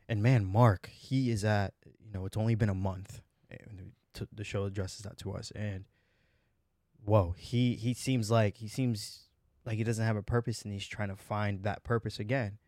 and 0.09 0.23
man, 0.23 0.47
Mark, 0.47 0.89
he 0.89 1.31
is 1.31 1.45
at. 1.45 1.75
You 1.85 2.13
know, 2.13 2.25
it's 2.27 2.37
only 2.37 2.55
been 2.55 2.71
a 2.71 2.75
month. 2.75 3.21
And 3.51 3.93
t- 4.15 4.27
the 4.33 4.43
show 4.45 4.65
addresses 4.65 5.03
that 5.03 5.19
to 5.19 5.33
us, 5.33 5.51
and 5.53 5.85
whoa, 7.05 7.33
he 7.33 7.75
he 7.77 7.95
seems 7.95 8.31
like 8.31 8.57
he 8.57 8.69
seems 8.69 9.29
like 9.67 9.77
he 9.77 9.85
doesn't 9.85 10.05
have 10.07 10.17
a 10.17 10.23
purpose, 10.23 10.63
and 10.63 10.73
he's 10.73 10.87
trying 10.87 11.09
to 11.09 11.17
find 11.17 11.63
that 11.65 11.83
purpose 11.85 12.19
again. 12.19 12.59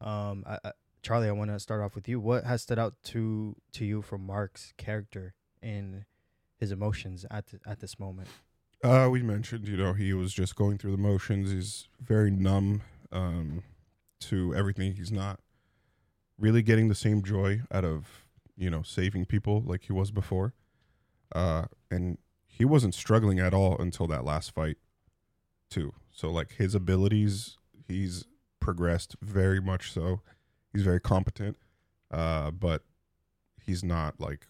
Um, 0.00 0.44
I, 0.46 0.58
I, 0.64 0.72
Charlie, 1.06 1.28
I 1.28 1.32
want 1.32 1.52
to 1.52 1.60
start 1.60 1.80
off 1.82 1.94
with 1.94 2.08
you. 2.08 2.18
What 2.18 2.42
has 2.42 2.62
stood 2.62 2.80
out 2.80 2.94
to 3.04 3.54
to 3.74 3.84
you 3.84 4.02
from 4.02 4.26
Mark's 4.26 4.72
character 4.76 5.34
and 5.62 6.04
his 6.58 6.72
emotions 6.72 7.24
at 7.30 7.44
at 7.64 7.78
this 7.78 8.00
moment? 8.00 8.26
Uh, 8.82 9.08
we 9.08 9.22
mentioned, 9.22 9.68
you 9.68 9.76
know, 9.76 9.92
he 9.92 10.12
was 10.12 10.34
just 10.34 10.56
going 10.56 10.78
through 10.78 10.90
the 10.90 10.96
motions. 10.96 11.52
He's 11.52 11.86
very 12.00 12.32
numb 12.32 12.82
um, 13.12 13.62
to 14.22 14.52
everything. 14.52 14.96
He's 14.96 15.12
not 15.12 15.38
really 16.40 16.60
getting 16.60 16.88
the 16.88 16.94
same 16.96 17.22
joy 17.22 17.60
out 17.70 17.84
of, 17.84 18.24
you 18.56 18.68
know, 18.68 18.82
saving 18.82 19.26
people 19.26 19.62
like 19.64 19.84
he 19.84 19.92
was 19.92 20.10
before. 20.10 20.54
Uh, 21.32 21.66
and 21.88 22.18
he 22.48 22.64
wasn't 22.64 22.94
struggling 22.94 23.38
at 23.38 23.54
all 23.54 23.78
until 23.78 24.08
that 24.08 24.24
last 24.24 24.52
fight, 24.52 24.78
too. 25.70 25.94
So, 26.10 26.32
like, 26.32 26.54
his 26.58 26.74
abilities, 26.74 27.58
he's 27.86 28.24
progressed 28.58 29.14
very 29.22 29.60
much 29.60 29.92
so. 29.92 30.22
He's 30.76 30.84
very 30.84 31.00
competent, 31.00 31.56
uh, 32.10 32.50
but 32.50 32.82
he's 33.64 33.82
not, 33.82 34.20
like, 34.20 34.46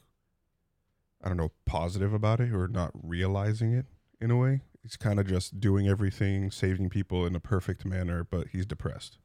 I 1.22 1.28
don't 1.28 1.36
know, 1.36 1.52
positive 1.66 2.12
about 2.12 2.40
it 2.40 2.52
or 2.52 2.66
not 2.66 2.90
realizing 3.00 3.72
it 3.72 3.86
in 4.20 4.32
a 4.32 4.36
way. 4.36 4.62
He's 4.82 4.96
kind 4.96 5.20
of 5.20 5.28
just 5.28 5.60
doing 5.60 5.86
everything, 5.86 6.50
saving 6.50 6.90
people 6.90 7.24
in 7.26 7.36
a 7.36 7.38
perfect 7.40 7.84
manner, 7.84 8.26
but 8.28 8.48
he's 8.48 8.66
depressed 8.66 9.18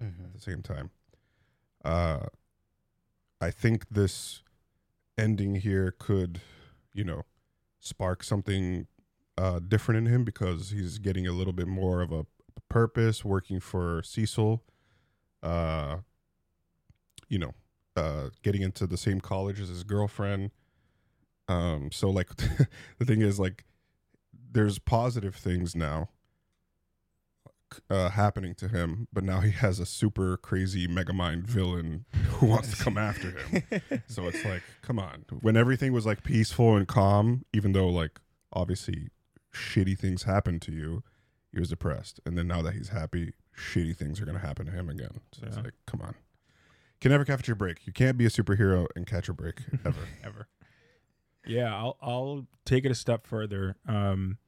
at 0.00 0.32
the 0.32 0.40
same 0.40 0.62
time. 0.62 0.92
Uh, 1.84 2.28
I 3.38 3.50
think 3.50 3.90
this 3.90 4.42
ending 5.18 5.56
here 5.56 5.94
could, 5.98 6.40
you 6.94 7.04
know, 7.04 7.26
spark 7.80 8.24
something 8.24 8.86
uh, 9.36 9.60
different 9.60 10.06
in 10.06 10.12
him 10.12 10.24
because 10.24 10.70
he's 10.70 10.98
getting 10.98 11.26
a 11.26 11.32
little 11.32 11.52
bit 11.52 11.68
more 11.68 12.00
of 12.00 12.12
a 12.12 12.24
purpose, 12.70 13.26
working 13.26 13.60
for 13.60 14.02
Cecil. 14.02 14.62
Uh, 15.42 15.98
you 17.28 17.38
know, 17.38 17.54
uh, 17.96 18.30
getting 18.42 18.62
into 18.62 18.86
the 18.86 18.96
same 18.96 19.20
college 19.20 19.60
as 19.60 19.68
his 19.68 19.84
girlfriend. 19.84 20.50
Um, 21.48 21.90
so 21.92 22.10
like 22.10 22.34
the 22.98 23.04
thing 23.04 23.22
is 23.22 23.38
like 23.38 23.64
there's 24.52 24.78
positive 24.78 25.34
things 25.34 25.74
now 25.74 26.08
uh, 27.90 28.10
happening 28.10 28.54
to 28.56 28.68
him, 28.68 29.08
but 29.12 29.24
now 29.24 29.40
he 29.40 29.50
has 29.50 29.78
a 29.78 29.86
super 29.86 30.36
crazy 30.36 30.86
megamind 30.86 31.44
villain 31.44 32.04
who 32.28 32.46
wants 32.46 32.76
to 32.76 32.82
come 32.82 32.98
after 32.98 33.30
him. 33.30 33.62
So 34.08 34.26
it's 34.26 34.44
like, 34.44 34.62
come 34.82 34.98
on. 34.98 35.24
When 35.40 35.56
everything 35.56 35.92
was 35.92 36.06
like 36.06 36.22
peaceful 36.22 36.76
and 36.76 36.86
calm, 36.86 37.44
even 37.52 37.72
though 37.72 37.88
like 37.88 38.20
obviously 38.52 39.08
shitty 39.52 39.98
things 39.98 40.22
happened 40.22 40.62
to 40.62 40.72
you, 40.72 41.02
he 41.52 41.58
was 41.58 41.70
depressed. 41.70 42.20
And 42.24 42.38
then 42.38 42.46
now 42.46 42.62
that 42.62 42.74
he's 42.74 42.88
happy, 42.88 43.34
shitty 43.56 43.96
things 43.96 44.20
are 44.20 44.26
gonna 44.26 44.38
happen 44.38 44.66
to 44.66 44.72
him 44.72 44.88
again. 44.88 45.20
So 45.32 45.46
it's 45.46 45.56
like, 45.56 45.74
come 45.86 46.00
on. 46.02 46.14
Can 47.00 47.10
never 47.10 47.24
catch 47.24 47.46
your 47.46 47.56
break. 47.56 47.86
You 47.86 47.92
can't 47.92 48.16
be 48.16 48.26
a 48.26 48.30
superhero 48.30 48.86
and 48.96 49.06
catch 49.06 49.28
a 49.28 49.34
break 49.34 49.60
ever. 49.84 50.08
ever. 50.24 50.48
Yeah, 51.46 51.74
I'll 51.74 51.96
I'll 52.00 52.46
take 52.64 52.84
it 52.84 52.90
a 52.90 52.94
step 52.94 53.26
further. 53.26 53.76
Um, 53.86 54.38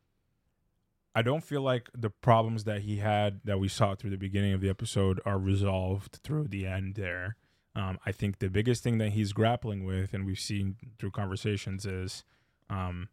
I 1.14 1.22
don't 1.22 1.44
feel 1.44 1.62
like 1.62 1.88
the 1.94 2.10
problems 2.10 2.64
that 2.64 2.82
he 2.82 2.98
had 2.98 3.40
that 3.44 3.58
we 3.58 3.68
saw 3.68 3.94
through 3.94 4.10
the 4.10 4.16
beginning 4.16 4.52
of 4.52 4.60
the 4.60 4.68
episode 4.68 5.20
are 5.24 5.38
resolved 5.38 6.20
through 6.22 6.48
the 6.48 6.66
end 6.66 6.94
there. 6.94 7.36
Um, 7.74 7.98
I 8.04 8.12
think 8.12 8.38
the 8.38 8.48
biggest 8.48 8.82
thing 8.82 8.98
that 8.98 9.10
he's 9.10 9.32
grappling 9.32 9.84
with, 9.84 10.12
and 10.14 10.24
we've 10.24 10.38
seen 10.38 10.76
through 10.98 11.12
conversations, 11.12 11.86
is 11.86 12.24
um, 12.70 13.08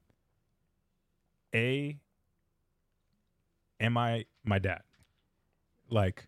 a 1.53 1.97
am 3.79 3.97
I 3.97 4.25
my 4.43 4.59
dad? 4.59 4.81
Like, 5.89 6.27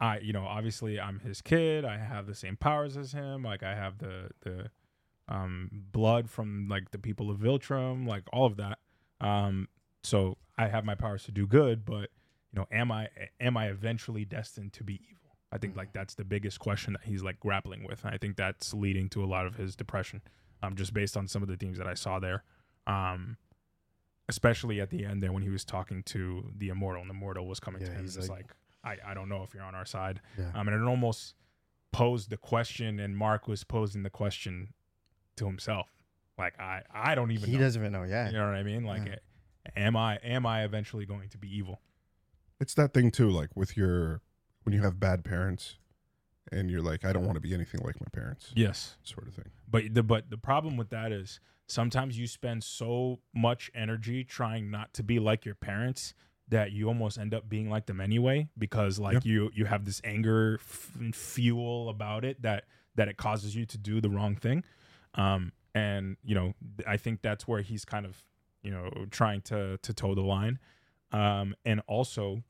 I 0.00 0.18
you 0.20 0.32
know 0.32 0.44
obviously 0.44 1.00
I'm 1.00 1.20
his 1.20 1.42
kid. 1.42 1.84
I 1.84 1.98
have 1.98 2.26
the 2.26 2.34
same 2.34 2.56
powers 2.56 2.96
as 2.96 3.12
him. 3.12 3.42
Like 3.42 3.62
I 3.62 3.74
have 3.74 3.98
the 3.98 4.30
the 4.40 4.70
um, 5.28 5.68
blood 5.92 6.30
from 6.30 6.68
like 6.68 6.90
the 6.90 6.98
people 6.98 7.30
of 7.30 7.38
Viltrum, 7.38 8.06
like 8.06 8.22
all 8.32 8.46
of 8.46 8.56
that. 8.56 8.78
Um, 9.20 9.68
so 10.02 10.38
I 10.56 10.68
have 10.68 10.84
my 10.84 10.94
powers 10.94 11.24
to 11.24 11.32
do 11.32 11.46
good, 11.46 11.84
but 11.84 12.10
you 12.52 12.60
know, 12.60 12.66
am 12.72 12.90
I 12.90 13.08
am 13.40 13.56
I 13.56 13.68
eventually 13.68 14.24
destined 14.24 14.72
to 14.74 14.84
be 14.84 14.94
evil? 15.10 15.14
I 15.52 15.58
think 15.58 15.76
like 15.76 15.92
that's 15.92 16.14
the 16.14 16.24
biggest 16.24 16.60
question 16.60 16.92
that 16.94 17.02
he's 17.04 17.22
like 17.22 17.40
grappling 17.40 17.84
with. 17.86 18.04
And 18.04 18.14
I 18.14 18.18
think 18.18 18.36
that's 18.36 18.72
leading 18.74 19.08
to 19.10 19.24
a 19.24 19.26
lot 19.26 19.46
of 19.46 19.56
his 19.56 19.74
depression, 19.76 20.22
um, 20.62 20.76
just 20.76 20.94
based 20.94 21.16
on 21.16 21.26
some 21.28 21.42
of 21.42 21.48
the 21.48 21.56
themes 21.56 21.78
that 21.78 21.86
I 21.86 21.94
saw 21.94 22.18
there. 22.18 22.44
Um, 22.86 23.36
especially 24.28 24.80
at 24.80 24.90
the 24.90 25.04
end 25.04 25.22
there 25.22 25.32
when 25.32 25.42
he 25.42 25.48
was 25.48 25.64
talking 25.64 26.02
to 26.04 26.50
the 26.56 26.68
immortal, 26.68 27.00
and 27.02 27.10
the 27.10 27.14
immortal 27.14 27.46
was 27.46 27.60
coming 27.60 27.80
Yeah, 27.80 27.88
to 27.88 27.94
him. 27.94 28.02
he's 28.02 28.16
like- 28.18 28.28
like, 28.30 28.56
I, 28.88 29.10
I 29.10 29.14
don't 29.14 29.28
know 29.28 29.42
if 29.42 29.54
you're 29.54 29.62
on 29.62 29.74
our 29.74 29.86
side. 29.86 30.20
Yeah. 30.38 30.50
Um, 30.54 30.68
and 30.68 30.76
it 30.82 30.86
almost 30.86 31.34
posed 31.92 32.30
the 32.30 32.36
question, 32.36 32.98
and 33.00 33.16
Mark 33.16 33.46
was 33.48 33.64
posing 33.64 34.02
the 34.02 34.10
question 34.10 34.72
to 35.36 35.46
himself. 35.46 35.88
Like 36.38 36.58
I, 36.60 36.82
I 36.92 37.14
don't 37.14 37.30
even. 37.30 37.48
he 37.48 37.56
know. 37.56 37.60
doesn't 37.64 37.82
even 37.82 37.92
know. 37.92 38.04
Yeah. 38.04 38.26
You 38.30 38.38
know 38.38 38.46
what 38.46 38.54
I 38.54 38.62
mean? 38.62 38.84
Like, 38.84 39.06
Yeah. 39.06 39.16
am 39.76 39.96
I, 39.96 40.16
am 40.16 40.46
I 40.46 40.64
eventually 40.64 41.04
going 41.06 41.28
to 41.30 41.38
be 41.38 41.48
evil? 41.54 41.80
It's 42.60 42.74
that 42.74 42.92
thing 42.94 43.10
too, 43.10 43.30
like 43.30 43.50
with 43.56 43.76
your 43.76 44.20
when 44.64 44.74
you 44.74 44.82
have 44.82 44.98
bad 45.00 45.24
parents 45.24 45.76
and 46.52 46.70
you're 46.70 46.82
like, 46.82 47.04
I 47.04 47.12
don't 47.12 47.24
want 47.24 47.36
to 47.36 47.40
be 47.40 47.54
anything 47.54 47.80
like 47.84 48.00
my 48.00 48.06
parents, 48.12 48.52
Yes. 48.56 48.96
sort 49.02 49.28
of 49.28 49.34
thing. 49.34 49.50
But 49.70 49.94
the 49.94 50.02
but 50.02 50.30
the 50.30 50.38
problem 50.38 50.76
with 50.76 50.90
that 50.90 51.12
is 51.12 51.40
sometimes 51.66 52.18
you 52.18 52.26
spend 52.26 52.64
so 52.64 53.20
much 53.34 53.70
energy 53.74 54.24
trying 54.24 54.70
not 54.70 54.92
to 54.94 55.02
be 55.02 55.18
like 55.18 55.44
your 55.44 55.54
parents 55.54 56.14
that 56.50 56.72
you 56.72 56.88
almost 56.88 57.18
end 57.18 57.34
up 57.34 57.48
being 57.48 57.68
like 57.68 57.86
them 57.86 58.00
anyway 58.00 58.48
because 58.56 58.98
like 58.98 59.14
Yep. 59.14 59.24
you 59.26 59.50
you 59.54 59.64
have 59.66 59.84
this 59.84 60.00
anger 60.04 60.58
f- 60.60 60.96
fuel 61.14 61.88
about 61.88 62.24
it 62.24 62.40
that 62.42 62.64
that 62.94 63.08
it 63.08 63.16
causes 63.16 63.54
you 63.54 63.66
to 63.66 63.78
do 63.78 64.00
the 64.00 64.08
wrong 64.10 64.34
thing. 64.36 64.64
Um 65.14 65.52
and 65.74 66.16
you 66.24 66.34
know 66.34 66.54
i 66.86 66.96
think 66.96 67.20
that's 67.22 67.46
where 67.46 67.60
he's 67.60 67.84
kind 67.84 68.06
of 68.06 68.24
you 68.62 68.70
know 68.70 68.90
trying 69.10 69.42
to 69.42 69.78
to 69.78 69.92
toe 69.92 70.14
the 70.14 70.22
line. 70.22 70.58
Um 71.12 71.54
and 71.64 71.80
also 71.86 72.42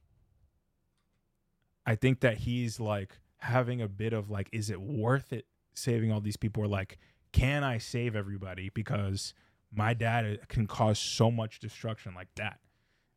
i 1.87 1.95
think 1.95 2.21
that 2.21 2.39
he's 2.39 2.79
like 2.81 3.19
having 3.39 3.81
a 3.81 3.89
bit 3.89 4.13
of 4.13 4.31
like 4.31 4.49
is 4.53 4.71
it 4.71 4.81
worth 4.81 5.33
it 5.33 5.47
saving 5.75 6.11
all 6.13 6.21
these 6.21 6.37
people? 6.37 6.63
Or 6.65 6.69
like 6.69 6.99
can 7.33 7.63
i 7.65 7.79
save 7.79 8.15
everybody? 8.17 8.71
Because 8.73 9.35
my 9.73 9.93
dad 9.95 10.25
uh, 10.25 10.45
can 10.49 10.67
cause 10.67 10.99
so 10.99 11.31
much 11.31 11.59
destruction 11.61 12.15
like 12.15 12.29
that 12.37 12.59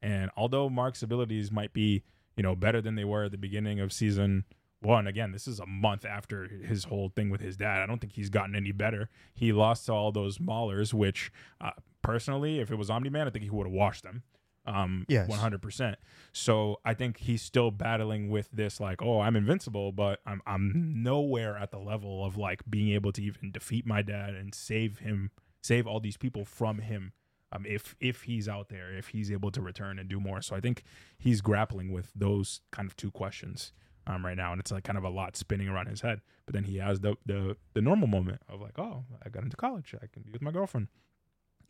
and 0.02 0.30
although 0.36 0.70
mark's 0.70 1.04
abilities 1.04 1.52
might 1.52 1.74
be 1.74 2.04
you 2.36 2.44
know 2.44 2.56
better 2.56 2.82
than 2.82 2.96
they 2.96 3.04
were 3.06 3.26
at 3.26 3.32
the 3.32 3.38
beginning 3.38 3.80
of 3.80 3.92
season 3.94 4.46
one 4.82 5.06
again 5.08 5.32
this 5.32 5.48
is 5.48 5.60
a 5.60 5.66
month 5.66 6.06
after 6.06 6.48
his 6.48 6.86
whole 6.86 7.10
thing 7.10 7.30
with 7.30 7.42
his 7.42 7.56
dad. 7.58 7.82
I 7.82 7.86
don't 7.86 8.00
think 8.00 8.14
he's 8.14 8.30
gotten 8.32 8.56
any 8.56 8.72
better. 8.72 9.10
He 9.36 9.52
lost 9.54 9.86
to 9.86 9.94
all 9.94 10.12
those 10.12 10.40
maulers 10.40 10.94
which 10.94 11.32
uh, 11.60 11.72
personally 12.02 12.60
if 12.60 12.72
it 12.72 12.76
was 12.76 12.90
omni-man 12.90 13.28
i 13.28 13.30
think 13.30 13.44
he 13.44 13.50
would 13.52 13.68
have 13.68 13.74
washed 13.74 14.02
them 14.04 14.24
um 14.66 15.06
Yes. 15.08 15.30
100% 15.30 15.96
so 16.34 16.80
i 16.86 16.94
think 16.96 17.18
he's 17.18 17.42
still 17.44 17.70
battling 17.72 18.30
with 18.30 18.50
this 18.52 18.80
like 18.80 19.02
oh 19.04 19.20
i'm 19.20 19.36
invincible 19.36 19.92
but 19.92 20.20
i'm 20.26 20.42
i'm 20.48 20.72
nowhere 21.04 21.58
at 21.58 21.70
the 21.72 21.78
level 21.78 22.26
of 22.26 22.38
like 22.38 22.62
being 22.70 22.90
able 22.94 23.12
to 23.12 23.22
even 23.24 23.52
defeat 23.52 23.86
my 23.86 24.02
dad 24.02 24.34
and 24.34 24.54
save 24.56 25.00
him 25.00 25.30
save 25.62 25.86
all 25.86 26.00
these 26.00 26.18
people 26.18 26.44
from 26.46 26.80
him 26.80 27.14
um 27.52 27.66
if 27.66 27.96
if 28.00 28.24
he's 28.24 28.48
out 28.48 28.70
there 28.70 28.94
if 28.94 29.10
he's 29.10 29.32
able 29.32 29.52
to 29.52 29.62
return 29.62 30.00
and 30.00 30.10
do 30.10 30.20
more 30.20 30.42
so 30.42 30.56
i 30.56 30.60
think 30.60 30.84
he's 31.18 31.42
grappling 31.42 31.92
with 31.92 32.12
those 32.16 32.62
kind 32.72 32.88
of 32.88 32.96
two 32.96 33.12
questions 33.12 33.74
um 34.08 34.26
right 34.26 34.38
now 34.38 34.52
and 34.52 34.60
it's 34.60 34.72
like 34.72 34.84
kind 34.84 34.98
of 34.98 35.04
a 35.04 35.10
lot 35.10 35.36
spinning 35.36 35.68
around 35.68 35.88
his 35.88 36.02
head 36.02 36.22
but 36.46 36.54
then 36.54 36.64
he 36.64 36.78
has 36.78 37.00
the 37.02 37.16
the 37.26 37.56
the 37.74 37.82
normal 37.82 38.08
moment 38.08 38.42
of 38.50 38.62
like 38.62 38.78
oh 38.80 39.04
i 39.26 39.30
got 39.30 39.44
into 39.44 39.58
college 39.58 39.94
i 40.02 40.08
can 40.08 40.22
be 40.24 40.32
with 40.32 40.42
my 40.42 40.52
girlfriend 40.52 40.88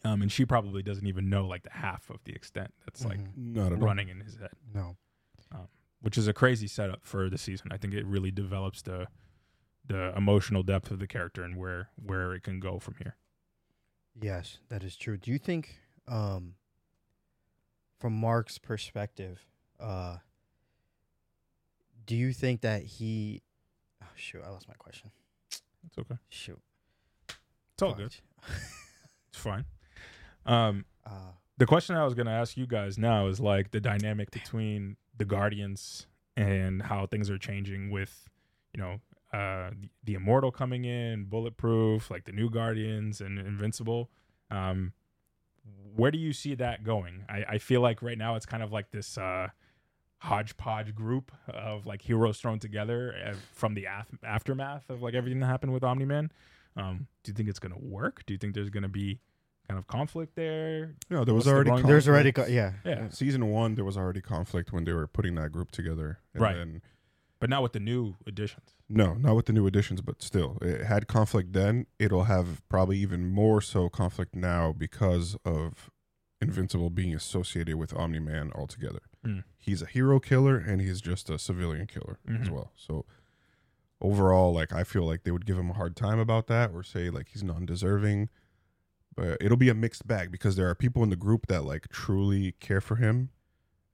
um, 0.04 0.24
and 0.24 0.32
she 0.32 0.46
probably 0.46 0.82
doesn't 0.82 1.06
even 1.06 1.30
know 1.30 1.46
like 1.46 1.62
the 1.62 1.70
half 1.72 2.10
of 2.10 2.24
the 2.24 2.34
extent 2.34 2.74
that's 2.86 3.06
like 3.06 3.20
Mhm. 3.20 3.56
Not 3.56 3.80
running 3.80 4.10
in 4.10 4.20
his 4.22 4.36
head, 4.38 4.50
no. 4.74 4.98
which 6.02 6.18
is 6.18 6.28
a 6.28 6.34
crazy 6.34 6.66
setup 6.68 7.06
for 7.06 7.30
the 7.30 7.38
season. 7.38 7.68
I 7.72 7.78
think 7.78 7.94
it 7.94 8.06
really 8.08 8.32
develops 8.32 8.82
the 8.82 9.06
the 9.86 10.12
emotional 10.18 10.64
depth 10.64 10.90
of 10.90 10.98
the 10.98 11.06
character 11.06 11.44
and 11.44 11.56
where 11.56 11.90
where 12.04 12.34
it 12.34 12.42
can 12.42 12.60
go 12.60 12.80
from 12.80 12.96
here. 12.96 13.16
Yes, 14.20 14.58
that 14.70 14.84
is 14.84 14.96
true. 14.96 15.18
Do 15.18 15.32
you 15.32 15.38
think, 15.38 15.80
um, 16.08 16.56
from 18.00 18.14
Mark's 18.14 18.58
perspective, 18.58 19.40
uh, 19.80 20.18
do 22.06 22.16
you 22.16 22.34
think 22.34 22.62
that 22.62 22.84
he? 22.84 23.42
Oh, 24.02 24.08
shoot, 24.16 24.42
I 24.46 24.50
lost 24.50 24.68
my 24.68 24.74
question. 24.76 25.12
It's 25.86 25.98
okay. 25.98 26.18
Shoot, 26.30 26.62
It's 27.74 27.82
all 27.82 27.94
good. 27.94 28.16
It's 29.34 29.40
fine. 29.42 29.64
Um, 30.46 30.86
Uh, 31.06 31.32
the 31.58 31.66
question 31.66 31.96
I 31.96 32.04
was 32.04 32.14
going 32.14 32.26
to 32.26 32.32
ask 32.34 32.58
you 32.58 32.68
guys 32.68 32.98
now 32.98 33.28
is 33.28 33.40
like 33.40 33.72
the 33.72 33.80
dynamic 33.80 34.30
between 34.32 34.98
the 35.18 35.24
Guardians 35.26 36.06
and 36.36 36.82
how 36.82 37.06
things 37.06 37.30
are 37.30 37.38
changing 37.38 37.92
with, 37.92 38.28
you 38.74 38.82
know, 38.82 39.00
uh, 39.34 39.70
the, 39.80 39.90
the 40.04 40.14
Immortal 40.16 40.52
coming 40.52 40.86
in, 40.86 41.26
Bulletproof, 41.26 42.12
like 42.12 42.26
the 42.26 42.32
new 42.32 42.50
Guardians 42.50 43.22
and 43.22 43.40
Invincible. 43.40 44.10
Um, 44.50 44.94
where 45.96 46.12
do 46.12 46.18
you 46.18 46.34
see 46.34 46.56
that 46.56 46.84
going? 46.84 47.24
I, 47.30 47.44
I 47.50 47.58
feel 47.58 47.82
like 47.82 48.02
right 48.02 48.18
now 48.18 48.36
it's 48.36 48.46
kind 48.46 48.64
of 48.64 48.72
like 48.72 48.92
this 48.92 49.18
uh, 49.18 49.48
hodgepodge 50.20 50.94
group 50.96 51.32
of 51.48 51.86
like 51.86 52.02
heroes 52.02 52.40
thrown 52.40 52.60
together 52.60 53.16
uh, 53.28 53.34
from 53.54 53.74
the 53.74 53.86
af- 53.86 54.08
aftermath 54.24 54.90
of 54.90 55.02
like 55.02 55.14
everything 55.14 55.40
that 55.40 55.48
happened 55.48 55.74
with 55.74 55.84
Omni 55.84 56.06
Man. 56.06 56.32
Um, 56.78 57.08
do 57.24 57.32
you 57.32 57.36
think 57.36 57.50
it's 57.50 57.60
going 57.60 57.74
to 57.74 57.80
work? 57.80 58.24
Do 58.26 58.34
you 58.34 58.38
think 58.38 58.54
there's 58.54 58.70
going 58.70 58.84
to 58.84 58.90
be 58.90 59.20
kind 59.68 59.78
of 59.78 59.88
conflict 59.88 60.36
there? 60.36 60.96
No, 61.10 61.24
there 61.26 61.34
was 61.34 61.46
What's 61.46 61.66
the 61.66 61.72
already 61.72 61.88
there's 61.88 62.08
already, 62.08 62.32
conflict. 62.32 62.50
co- 62.50 62.54
yeah, 62.54 62.74
Yeah. 63.04 63.10
season 63.10 63.48
one. 63.50 63.76
There 63.76 63.86
was 63.86 63.98
already 63.98 64.22
conflict 64.22 64.72
when 64.72 64.86
they 64.86 64.94
were 64.94 65.08
putting 65.08 65.36
that 65.36 65.52
group 65.52 65.72
together. 65.72 66.20
And 66.34 66.42
Right. 66.42 66.56
Then, 66.56 66.82
but 67.40 67.50
not 67.50 67.64
with 67.64 67.74
the 67.74 67.80
new 67.80 68.16
additions. 68.28 68.70
No, 68.94 69.14
not 69.16 69.36
with 69.36 69.46
the 69.46 69.54
new 69.54 69.66
additions, 69.68 70.02
but 70.02 70.22
still, 70.22 70.58
it 70.62 70.86
had 70.86 71.08
conflict 71.08 71.54
then. 71.54 71.86
It'll 72.00 72.26
have 72.26 72.62
probably 72.70 72.98
even 73.00 73.28
more 73.30 73.62
so 73.62 73.90
conflict 73.90 74.36
now 74.36 74.72
because 74.72 75.36
of 75.46 75.90
Invincible 76.42 76.90
being 76.90 77.14
associated 77.14 77.76
with 77.76 77.94
Omni 77.94 78.20
Man 78.20 78.52
altogether. 78.56 79.02
Mm. 79.26 79.44
He's 79.58 79.82
a 79.84 79.86
hero 79.86 80.20
killer 80.20 80.58
and 80.58 80.82
he's 80.82 81.00
just 81.00 81.30
a 81.30 81.38
civilian 81.38 81.86
killer 81.86 82.18
as 82.28 82.48
Mhm. 82.48 82.50
well. 82.50 82.72
So 82.76 83.06
overall, 84.00 84.52
like 84.54 84.74
I 84.74 84.84
feel 84.84 85.06
like 85.06 85.24
they 85.24 85.32
would 85.32 85.46
give 85.46 85.58
him 85.58 85.70
a 85.70 85.74
hard 85.74 85.96
time 85.96 86.20
about 86.20 86.48
that 86.48 86.72
or 86.74 86.82
say 86.84 87.10
like 87.10 87.28
he's 87.30 87.44
non-deserving. 87.44 88.30
But 89.16 89.38
it'll 89.42 89.58
be 89.58 89.70
a 89.70 89.76
mixed 89.76 90.08
bag 90.08 90.32
because 90.32 90.56
there 90.56 90.70
are 90.70 90.74
people 90.76 91.04
in 91.04 91.10
the 91.10 91.16
group 91.16 91.48
that 91.48 91.64
like 91.64 91.90
truly 91.90 92.54
care 92.60 92.82
for 92.82 92.96
him 92.96 93.30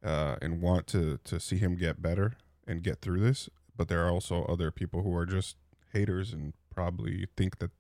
uh, 0.03 0.37
and 0.41 0.61
want 0.61 0.87
to 0.87 1.19
to 1.25 1.39
see 1.39 1.57
him 1.57 1.75
get 1.75 2.01
better 2.01 2.37
and 2.67 2.83
get 2.83 3.01
through 3.01 3.19
this. 3.19 3.49
But 3.77 3.87
there 3.87 4.05
are 4.05 4.11
also 4.11 4.43
other 4.45 4.71
people 4.71 5.03
who 5.03 5.15
are 5.15 5.25
just 5.25 5.55
haters 5.93 6.33
and 6.33 6.53
probably 6.73 7.27
think 7.37 7.59
that 7.59 7.71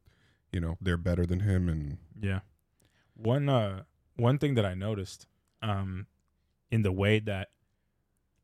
you 0.51 0.59
know 0.59 0.77
they're 0.79 0.97
better 0.97 1.25
than 1.25 1.41
him 1.41 1.67
and 1.67 1.97
Yeah. 2.19 2.39
One 3.15 3.49
uh 3.49 3.83
one 4.15 4.37
thing 4.37 4.55
that 4.55 4.65
I 4.65 4.73
noticed 4.73 5.27
um 5.61 6.07
in 6.71 6.83
the 6.83 6.91
way 6.91 7.19
that 7.19 7.49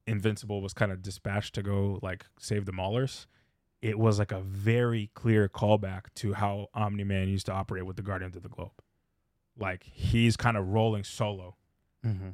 Invincible 0.06 0.62
was 0.62 0.74
kind 0.74 0.92
of 0.92 1.02
dispatched 1.02 1.56
to 1.56 1.64
go 1.64 2.00
like 2.02 2.26
save 2.38 2.66
the 2.66 2.74
Maulers, 2.74 3.26
it 3.82 3.98
was 3.98 4.20
like 4.20 4.32
a 4.32 4.42
very 4.42 5.10
clear 5.14 5.48
callback 5.48 6.06
to 6.16 6.34
how 6.34 6.68
Omni 6.74 7.04
Man 7.04 7.30
used 7.30 7.46
to 7.46 7.54
operate 7.54 7.86
with 7.86 7.96
the 7.96 8.02
Guardians 8.02 8.36
of 8.36 8.44
the 8.44 8.50
Globe. 8.50 8.72
Like 9.58 9.84
he's 9.84 10.36
kind 10.36 10.58
of 10.58 10.70
rolling 10.70 11.04
solo 11.04 11.56
mm-hmm. 12.06 12.30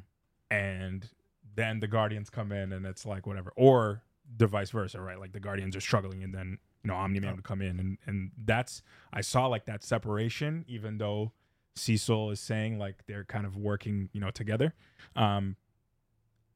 and 0.50 1.08
then 1.54 1.80
the 1.80 1.86
Guardians 1.86 2.30
come 2.30 2.50
in 2.52 2.72
and 2.72 2.86
it's 2.86 3.04
like 3.04 3.26
whatever. 3.26 3.52
Or 3.56 4.02
the 4.36 4.46
vice 4.46 4.70
versa, 4.70 5.00
right? 5.00 5.18
Like 5.18 5.32
the 5.32 5.40
Guardians 5.40 5.76
are 5.76 5.80
struggling 5.80 6.22
and 6.22 6.34
then 6.34 6.58
you 6.82 6.88
know 6.88 6.94
Omni 6.94 7.20
Man 7.20 7.34
would 7.36 7.44
come 7.44 7.60
in 7.62 7.78
and 7.78 7.98
and 8.06 8.30
that's 8.44 8.82
I 9.12 9.20
saw 9.20 9.46
like 9.46 9.66
that 9.66 9.82
separation, 9.82 10.64
even 10.68 10.98
though 10.98 11.32
Cecil 11.74 12.30
is 12.30 12.40
saying 12.40 12.78
like 12.78 13.06
they're 13.06 13.24
kind 13.24 13.46
of 13.46 13.56
working, 13.56 14.08
you 14.12 14.20
know, 14.20 14.30
together. 14.30 14.74
Um 15.16 15.56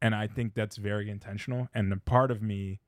and 0.00 0.14
I 0.14 0.26
think 0.26 0.54
that's 0.54 0.76
very 0.76 1.08
intentional. 1.08 1.68
And 1.74 1.92
a 1.92 1.96
part 1.96 2.30
of 2.30 2.42
me 2.42 2.80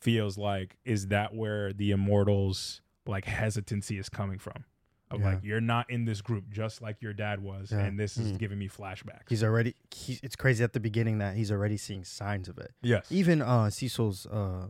feels 0.00 0.38
like 0.38 0.76
is 0.84 1.08
that 1.08 1.34
where 1.34 1.72
the 1.72 1.90
immortals 1.90 2.80
like 3.06 3.24
hesitancy 3.24 3.98
is 3.98 4.08
coming 4.08 4.38
from? 4.38 4.64
Of 5.10 5.20
Yeah. 5.20 5.26
like 5.34 5.44
you're 5.44 5.60
not 5.60 5.88
in 5.88 6.04
this 6.04 6.20
group 6.20 6.50
just 6.50 6.82
like 6.82 7.00
your 7.00 7.12
dad 7.12 7.40
was, 7.40 7.70
Yeah. 7.70 7.78
and 7.84 7.98
this 7.98 8.16
is 8.16 8.32
Mm. 8.32 8.38
giving 8.38 8.58
me 8.58 8.68
flashbacks. 8.68 9.28
he's 9.28 9.44
already. 9.44 9.76
He, 9.94 10.18
it's 10.22 10.34
crazy 10.34 10.64
at 10.64 10.72
the 10.72 10.80
beginning 10.80 11.18
that 11.18 11.36
he's 11.36 11.52
already 11.52 11.76
seeing 11.76 12.02
signs 12.02 12.48
of 12.48 12.58
it. 12.58 12.72
yes, 12.82 13.06
Even 13.10 13.40
uh, 13.40 13.70
Cecil's 13.70 14.26
uh, 14.26 14.68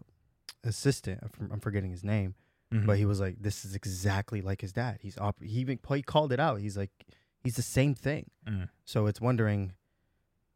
assistant, 0.62 1.20
I'm 1.22 1.30
f- 1.32 1.52
I'm 1.52 1.60
forgetting 1.60 1.90
his 1.90 2.04
name, 2.04 2.34
Mhm. 2.70 2.84
but 2.84 2.98
he 2.98 3.06
was 3.06 3.18
like, 3.18 3.40
"This 3.40 3.64
is 3.64 3.74
exactly 3.74 4.42
like 4.42 4.60
his 4.60 4.72
dad." 4.74 4.98
He's 5.00 5.16
op- 5.16 5.40
he 5.42 5.58
even 5.60 5.78
he 5.88 6.02
called 6.02 6.32
it 6.32 6.40
out. 6.40 6.60
He's 6.60 6.76
like, 6.76 6.90
he's 7.42 7.56
the 7.56 7.62
same 7.62 7.94
thing. 7.94 8.30
Mm. 8.46 8.68
So 8.84 9.06
it's 9.06 9.20
wondering 9.22 9.72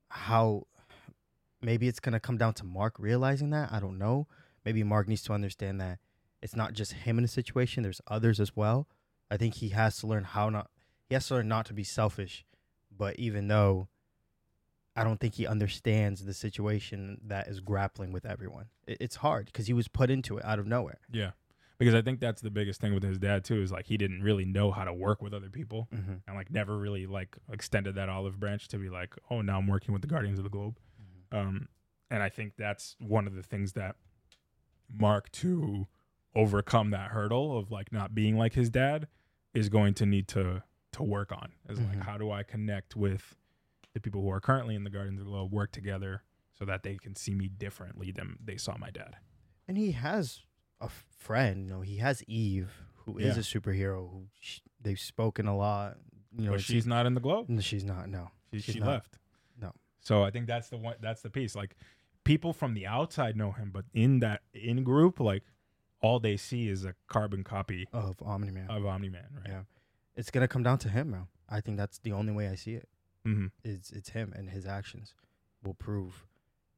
how 0.09 0.67
maybe 1.63 1.89
it's 1.89 2.01
gonna 2.01 2.21
come 2.21 2.37
down 2.37 2.53
to 2.55 2.65
Mark 2.65 2.99
realizing 2.99 3.49
that. 3.51 3.73
I 3.73 3.81
don't 3.81 3.97
know. 3.99 4.27
Maybe 4.65 4.83
Mark 4.83 5.09
needs 5.09 5.23
to 5.23 5.33
understand 5.33 5.81
that 5.81 6.01
it's 6.43 6.57
not 6.57 6.75
just 6.75 6.93
him 6.93 7.17
in 7.19 7.25
a 7.25 7.29
situation. 7.29 7.83
There's 7.83 8.01
others 8.09 8.41
as 8.41 8.55
well. 8.57 8.89
I 9.31 9.37
think 9.37 9.55
he 9.55 9.69
has 9.71 9.97
to 9.99 10.07
learn 10.07 10.25
how 10.25 10.49
not. 10.51 10.71
He 11.09 11.15
has 11.15 11.27
to 11.29 11.35
learn 11.35 11.49
not 11.49 11.67
to 11.67 11.73
be 11.75 11.85
selfish. 11.85 12.45
But 12.97 13.19
even 13.19 13.49
though 13.49 13.89
I 14.97 15.05
don't 15.05 15.19
think 15.21 15.35
he 15.35 15.47
understands 15.47 16.25
the 16.25 16.35
situation 16.35 17.21
that 17.27 17.49
is 17.49 17.61
grappling 17.61 18.13
with 18.13 18.27
everyone, 18.27 18.67
it, 18.87 18.99
it's 19.01 19.17
hard 19.17 19.47
because 19.47 19.67
he 19.67 19.73
was 19.73 19.89
put 19.89 20.11
into 20.11 20.37
it 20.39 20.45
out 20.45 20.59
of 20.59 20.67
nowhere. 20.67 20.99
Yeah. 21.11 21.31
Because 21.79 21.95
I 21.95 22.03
think 22.03 22.21
that's 22.21 22.43
the 22.43 22.51
biggest 22.51 22.79
thing 22.81 22.93
with 22.93 23.03
his 23.03 23.17
dad 23.17 23.43
too 23.45 23.63
is 23.63 23.73
like 23.73 23.87
he 23.87 23.97
didn't 23.97 24.23
really 24.23 24.45
know 24.45 24.71
how 24.71 24.85
to 24.85 24.93
work 24.93 25.23
with 25.23 25.33
other 25.33 25.49
people 25.49 25.89
Mm-hmm. 25.95 26.15
and 26.27 26.37
like 26.37 26.51
never 26.51 26.77
really 26.77 27.07
like 27.07 27.39
extended 27.51 27.95
that 27.95 28.11
olive 28.11 28.39
branch 28.39 28.69
to 28.69 28.77
be 28.79 28.91
like, 28.91 29.15
oh, 29.31 29.41
now 29.41 29.57
I'm 29.59 29.67
working 29.67 29.93
with 29.95 30.03
the 30.03 30.09
Guardians 30.09 30.39
of 30.39 30.43
the 30.45 30.51
Globe. 30.51 30.77
Um, 31.33 31.69
and 32.11 32.23
I 32.23 32.29
think 32.29 32.55
that's 32.59 32.97
one 32.99 33.27
of 33.27 33.35
the 33.35 33.43
things 33.43 33.73
that 33.75 33.97
Mark 34.93 35.31
to 35.33 35.87
overcome 36.35 36.91
that 36.91 37.13
hurdle 37.13 37.57
of 37.57 37.71
like 37.71 37.93
not 37.93 38.15
being 38.15 38.37
like 38.37 38.53
his 38.55 38.69
dad 38.69 39.07
is 39.55 39.69
going 39.69 39.95
to 39.95 40.07
need 40.07 40.29
to 40.29 40.63
to 40.93 41.03
work 41.05 41.31
on. 41.33 41.53
Is 41.69 41.79
Mhm. 41.79 41.89
like 41.89 42.03
how 42.03 42.19
do 42.19 42.31
I 42.33 42.43
connect 42.43 42.97
with 42.97 43.37
the 43.93 44.01
people 44.01 44.23
who 44.23 44.31
are 44.31 44.41
currently 44.41 44.75
in 44.75 44.83
the 44.85 44.91
Guardians 44.91 45.21
of 45.21 45.27
the 45.27 45.31
Globe, 45.31 45.53
work 45.53 45.71
together 45.73 46.23
so 46.53 46.65
that 46.65 46.83
they 46.83 46.97
can 46.97 47.15
see 47.15 47.35
me 47.35 47.49
differently 47.49 48.11
than 48.11 48.39
they 48.45 48.57
saw 48.57 48.77
my 48.77 48.91
dad. 48.91 49.17
And 49.69 49.77
he 49.77 49.93
has 49.93 50.43
a 50.81 50.89
friend. 50.89 51.65
You 51.67 51.71
know, 51.75 51.81
he 51.81 51.99
has 51.99 52.23
Eve, 52.25 52.83
who 53.05 53.19
is 53.19 53.37
Yeah. 53.37 53.41
a 53.41 53.45
superhero. 53.61 54.11
Who 54.11 54.27
sh- 54.41 54.61
they've 54.81 54.99
spoken 54.99 55.47
a 55.47 55.57
lot. 55.57 55.99
You 56.37 56.47
know, 56.47 56.51
but 56.53 56.61
she's 56.61 56.87
not 56.87 57.07
in 57.07 57.15
the 57.15 57.21
Globe. 57.21 57.49
No, 57.49 57.61
she's 57.61 57.85
not. 57.85 58.09
No. 58.09 58.31
She, 58.53 58.61
She's 58.61 58.75
she 58.75 58.81
not. 58.81 58.89
left. 58.89 59.19
No. 59.61 59.73
So 60.01 60.23
I 60.25 60.31
think 60.31 60.47
that's 60.49 60.69
the 60.71 60.77
one. 60.77 60.97
That's 61.01 61.23
the 61.23 61.31
piece. 61.31 61.55
Like 61.55 61.77
people 62.25 62.53
from 62.53 62.75
the 62.75 62.87
outside 62.87 63.37
know 63.37 63.53
him, 63.53 63.71
but 63.73 63.85
in 63.93 64.19
that 64.21 64.43
in 64.55 64.83
group, 64.85 65.19
like 65.21 65.45
all 66.03 66.19
they 66.21 66.37
see 66.37 66.69
is 66.69 66.85
a 66.85 66.95
carbon 67.09 67.45
copy 67.45 67.87
Of 67.93 68.17
Omni 68.23 68.51
Man. 68.51 68.69
of 68.71 68.85
Omni 68.87 69.09
Man. 69.09 69.27
Right. 69.37 69.47
Yeah. 69.49 69.61
It's 70.17 70.31
gonna 70.31 70.49
come 70.49 70.63
down 70.63 70.79
to 70.79 70.89
him 70.89 71.11
now. 71.11 71.29
I 71.49 71.61
think 71.61 71.77
that's 71.77 71.99
the 71.99 72.13
only 72.13 72.33
way 72.33 72.49
I 72.49 72.55
see 72.55 72.75
it. 72.75 72.89
hmm 73.25 73.47
Is 73.65 73.91
it's 73.95 74.11
him 74.11 74.33
and 74.37 74.51
his 74.51 74.67
actions 74.67 75.15
will 75.63 75.75
prove 75.75 76.27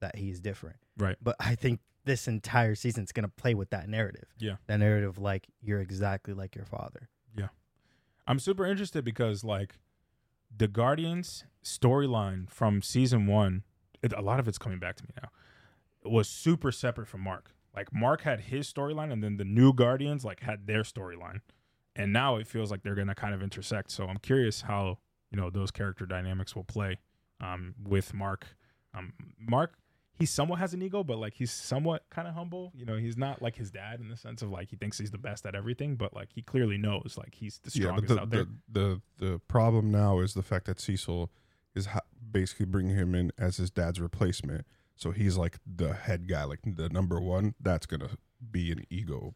that 0.01 0.17
he 0.17 0.31
is 0.31 0.41
different. 0.41 0.77
Right. 0.99 1.17
But 1.23 1.37
I 1.39 1.55
think 1.55 1.81
this 2.05 2.27
entire 2.27 2.75
season's 2.75 3.13
gonna 3.13 3.29
play 3.29 3.55
with 3.55 3.71
that 3.71 3.89
narrative. 3.89 4.27
Yeah. 4.39 4.57
That 4.67 4.79
narrative 4.79 5.19
like 5.19 5.47
you're 5.61 5.81
exactly 5.81 6.35
like 6.35 6.55
your 6.57 6.65
father. 6.67 7.09
Yeah, 7.37 7.49
I'm 8.27 8.39
super 8.41 8.67
interested 8.67 9.05
because 9.05 9.45
like 9.45 9.77
the 10.57 10.69
Guardians 10.69 11.45
storyline 11.65 12.51
from 12.51 12.83
season 12.83 13.27
one, 13.27 13.63
it, 14.03 14.13
a 14.13 14.21
lot 14.21 14.41
of 14.41 14.49
it's 14.49 14.59
coming 14.59 14.79
back 14.81 14.97
to 14.97 15.05
me 15.05 15.11
now. 15.23 15.29
It 16.05 16.11
was 16.11 16.29
super 16.29 16.73
separate 16.73 17.07
from 17.07 17.21
Mark. 17.21 17.53
Like 17.75 17.93
Mark 17.93 18.23
had 18.23 18.41
his 18.41 18.71
storyline, 18.73 19.13
and 19.13 19.23
then 19.23 19.37
the 19.37 19.45
new 19.45 19.73
Guardians 19.73 20.25
like 20.25 20.41
had 20.41 20.67
their 20.67 20.83
storyline, 20.83 21.41
and 21.97 22.13
now 22.13 22.37
it 22.37 22.47
feels 22.47 22.71
like 22.71 22.83
they're 22.83 22.95
gonna 22.95 23.15
kind 23.15 23.35
of 23.35 23.43
intersect. 23.43 23.91
So 23.91 24.07
I'm 24.07 24.19
curious 24.19 24.63
how 24.63 24.99
you 25.31 25.41
know 25.41 25.51
those 25.51 25.71
character 25.71 26.07
dynamics 26.07 26.55
will 26.55 26.65
play 26.65 26.99
um, 27.41 27.75
with 27.83 28.13
Mark. 28.13 28.47
Um, 28.95 29.15
Mark, 29.39 29.75
he 30.19 30.27
somewhat 30.27 30.59
has 30.59 30.75
an 30.75 30.83
ego, 30.83 31.03
but 31.03 31.19
like 31.19 31.35
he's 31.35 31.51
somewhat 31.51 32.05
kind 32.11 32.29
of 32.29 32.35
humble. 32.35 32.73
You 32.75 32.85
know, 32.85 32.97
he's 32.97 33.17
not 33.17 33.41
like 33.41 33.57
his 33.57 33.71
dad 33.71 34.01
in 34.01 34.09
the 34.09 34.17
sense 34.17 34.43
of 34.43 34.51
like 34.51 34.71
he 34.71 34.77
thinks 34.77 34.99
he's 34.99 35.11
the 35.11 35.19
best 35.19 35.47
at 35.47 35.55
everything, 35.55 35.97
but 35.97 36.15
like 36.15 36.29
he 36.33 36.43
clearly 36.43 36.77
knows 36.79 37.17
like 37.17 37.35
he's 37.35 37.59
the 37.59 37.71
yeah. 37.75 37.93
But 37.93 38.05
strongest 38.05 38.15
the, 38.15 38.21
out 38.21 38.31
there. 38.31 38.47
the 38.71 39.01
the 39.19 39.27
the 39.27 39.39
problem 39.49 39.91
now 39.91 40.19
is 40.19 40.35
the 40.35 40.43
fact 40.43 40.67
that 40.67 40.79
Cecil 40.79 41.31
is 41.75 41.87
ha- 41.87 42.01
basically 42.31 42.67
bringing 42.67 42.97
him 42.97 43.15
in 43.15 43.33
as 43.39 43.57
his 43.57 43.71
dad's 43.71 44.01
replacement. 44.01 44.67
So 44.97 45.11
he's 45.11 45.37
like 45.37 45.59
the 45.67 45.95
head 45.95 46.29
guy, 46.29 46.45
like 46.45 46.61
the 46.65 46.89
number 46.89 47.21
one. 47.21 47.55
That's 47.61 47.87
gonna 47.87 48.11
be 48.51 48.73
an 48.73 48.85
ego. 48.91 49.33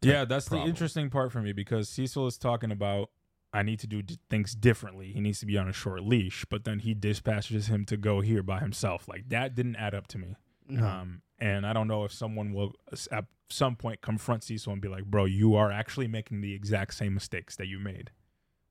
Yeah, 0.00 0.24
that's 0.24 0.48
problem. 0.48 0.66
the 0.66 0.70
interesting 0.70 1.10
part 1.10 1.32
for 1.32 1.40
me 1.40 1.52
because 1.52 1.88
Cecil 1.88 2.26
is 2.26 2.38
talking 2.38 2.70
about 2.70 3.10
I 3.52 3.62
need 3.62 3.80
to 3.80 3.86
do 3.86 4.02
d- 4.02 4.18
things 4.28 4.54
differently. 4.54 5.12
He 5.12 5.20
needs 5.20 5.40
to 5.40 5.46
be 5.46 5.56
on 5.56 5.68
a 5.68 5.72
short 5.72 6.02
leash, 6.02 6.44
but 6.50 6.64
then 6.64 6.80
he 6.80 6.94
dispatches 6.94 7.68
him 7.68 7.84
to 7.86 7.96
go 7.96 8.20
here 8.20 8.42
by 8.42 8.60
himself. 8.60 9.08
Like 9.08 9.28
that 9.30 9.54
didn't 9.54 9.76
add 9.76 9.94
up 9.94 10.06
to 10.08 10.18
me. 10.18 10.36
No. 10.68 10.86
Um, 10.86 11.22
and 11.38 11.66
I 11.66 11.72
don't 11.72 11.88
know 11.88 12.04
if 12.04 12.12
someone 12.12 12.52
will 12.52 12.74
at 13.10 13.24
some 13.48 13.76
point 13.76 14.02
confront 14.02 14.44
Cecil 14.44 14.72
and 14.72 14.82
be 14.82 14.88
like, 14.88 15.06
"Bro, 15.06 15.26
you 15.26 15.54
are 15.54 15.70
actually 15.72 16.08
making 16.08 16.40
the 16.40 16.54
exact 16.54 16.94
same 16.94 17.14
mistakes 17.14 17.56
that 17.56 17.66
you 17.66 17.78
made 17.78 18.10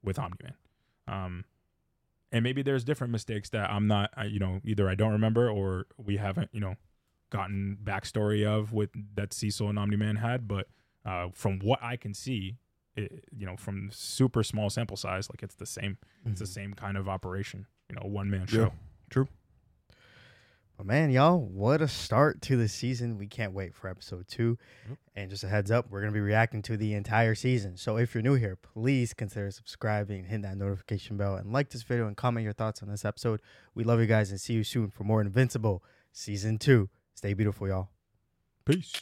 with 0.04 0.20
Omni 0.20 0.38
Man." 0.44 0.54
Um, 1.08 1.46
and 2.32 2.44
maybe 2.44 2.62
there's 2.62 2.84
different 2.84 3.12
mistakes 3.12 3.50
that 3.52 3.70
I'm 3.70 3.88
not, 3.88 4.12
I, 4.16 4.26
you 4.26 4.40
know, 4.40 4.60
either 4.66 4.90
I 4.90 4.96
don't 4.96 5.12
remember 5.14 5.50
or 5.50 5.86
we 5.98 6.18
haven't, 6.18 6.50
you 6.54 6.60
know, 6.60 6.76
gotten 7.30 7.78
backstory 7.84 8.46
of 8.46 8.74
with 8.74 8.90
that 9.16 9.34
Cecil 9.34 9.70
and 9.70 9.78
Omni 9.80 9.96
Man 9.98 10.18
had. 10.18 10.48
But 10.48 10.68
uh, 11.06 11.28
from 11.34 11.60
what 11.60 11.82
I 11.82 11.96
can 11.98 12.14
see, 12.14 12.58
it, 12.96 13.26
you 13.36 13.46
know, 13.46 13.56
from 13.58 13.90
super 13.92 14.44
small 14.44 14.70
sample 14.70 14.98
size, 14.98 15.30
like 15.30 15.44
it's 15.44 15.56
the 15.56 15.66
same, 15.66 15.98
it's 16.26 16.40
the 16.40 16.46
Mhm. 16.46 16.50
same 16.50 16.74
kind 16.74 16.98
of 16.98 17.08
operation, 17.08 17.68
you 17.90 17.96
know, 17.96 18.08
one 18.08 18.30
man 18.30 18.42
Yeah. 18.50 18.66
show. 18.66 18.74
True. 19.10 19.28
But 20.78 20.86
man, 20.86 21.10
y'all, 21.10 21.40
what 21.40 21.82
a 21.82 21.88
start 21.88 22.42
to 22.44 22.56
the 22.56 22.68
season. 22.68 23.18
We 23.18 23.26
can't 23.26 23.52
wait 23.52 23.74
for 23.74 23.90
episode 23.90 24.28
two. 24.28 24.60
Yep. 24.88 24.98
And 25.16 25.30
just 25.32 25.44
a 25.44 25.48
heads 25.48 25.72
up, 25.72 25.88
we're 25.90 26.02
going 26.02 26.14
to 26.14 26.18
be 26.18 26.22
reacting 26.22 26.62
to 26.64 26.78
the 26.78 26.94
entire 26.94 27.34
season. 27.34 27.78
So 27.78 27.98
if 27.98 28.14
you're 28.14 28.22
new 28.22 28.36
here, 28.36 28.56
please 28.56 29.16
consider 29.16 29.50
subscribing, 29.50 30.26
hit 30.26 30.44
that 30.44 30.56
notification 30.56 31.18
bell, 31.18 31.36
and 31.36 31.52
like 31.52 31.72
this 31.72 31.82
video 31.82 32.06
and 32.06 32.16
comment 32.16 32.44
your 32.44 32.54
thoughts 32.54 32.84
on 32.84 32.90
this 32.90 33.04
episode. 33.04 33.42
We 33.74 33.84
love 33.84 34.00
you 34.00 34.06
guys 34.06 34.30
and 34.30 34.40
see 34.40 34.54
you 34.54 34.64
soon 34.64 34.92
for 34.92 35.04
more 35.04 35.20
Invincible 35.20 35.84
season 36.12 36.60
two. 36.60 36.90
Stay 37.16 37.34
beautiful, 37.34 37.68
y'all. 37.68 37.90
Peace. 38.64 38.94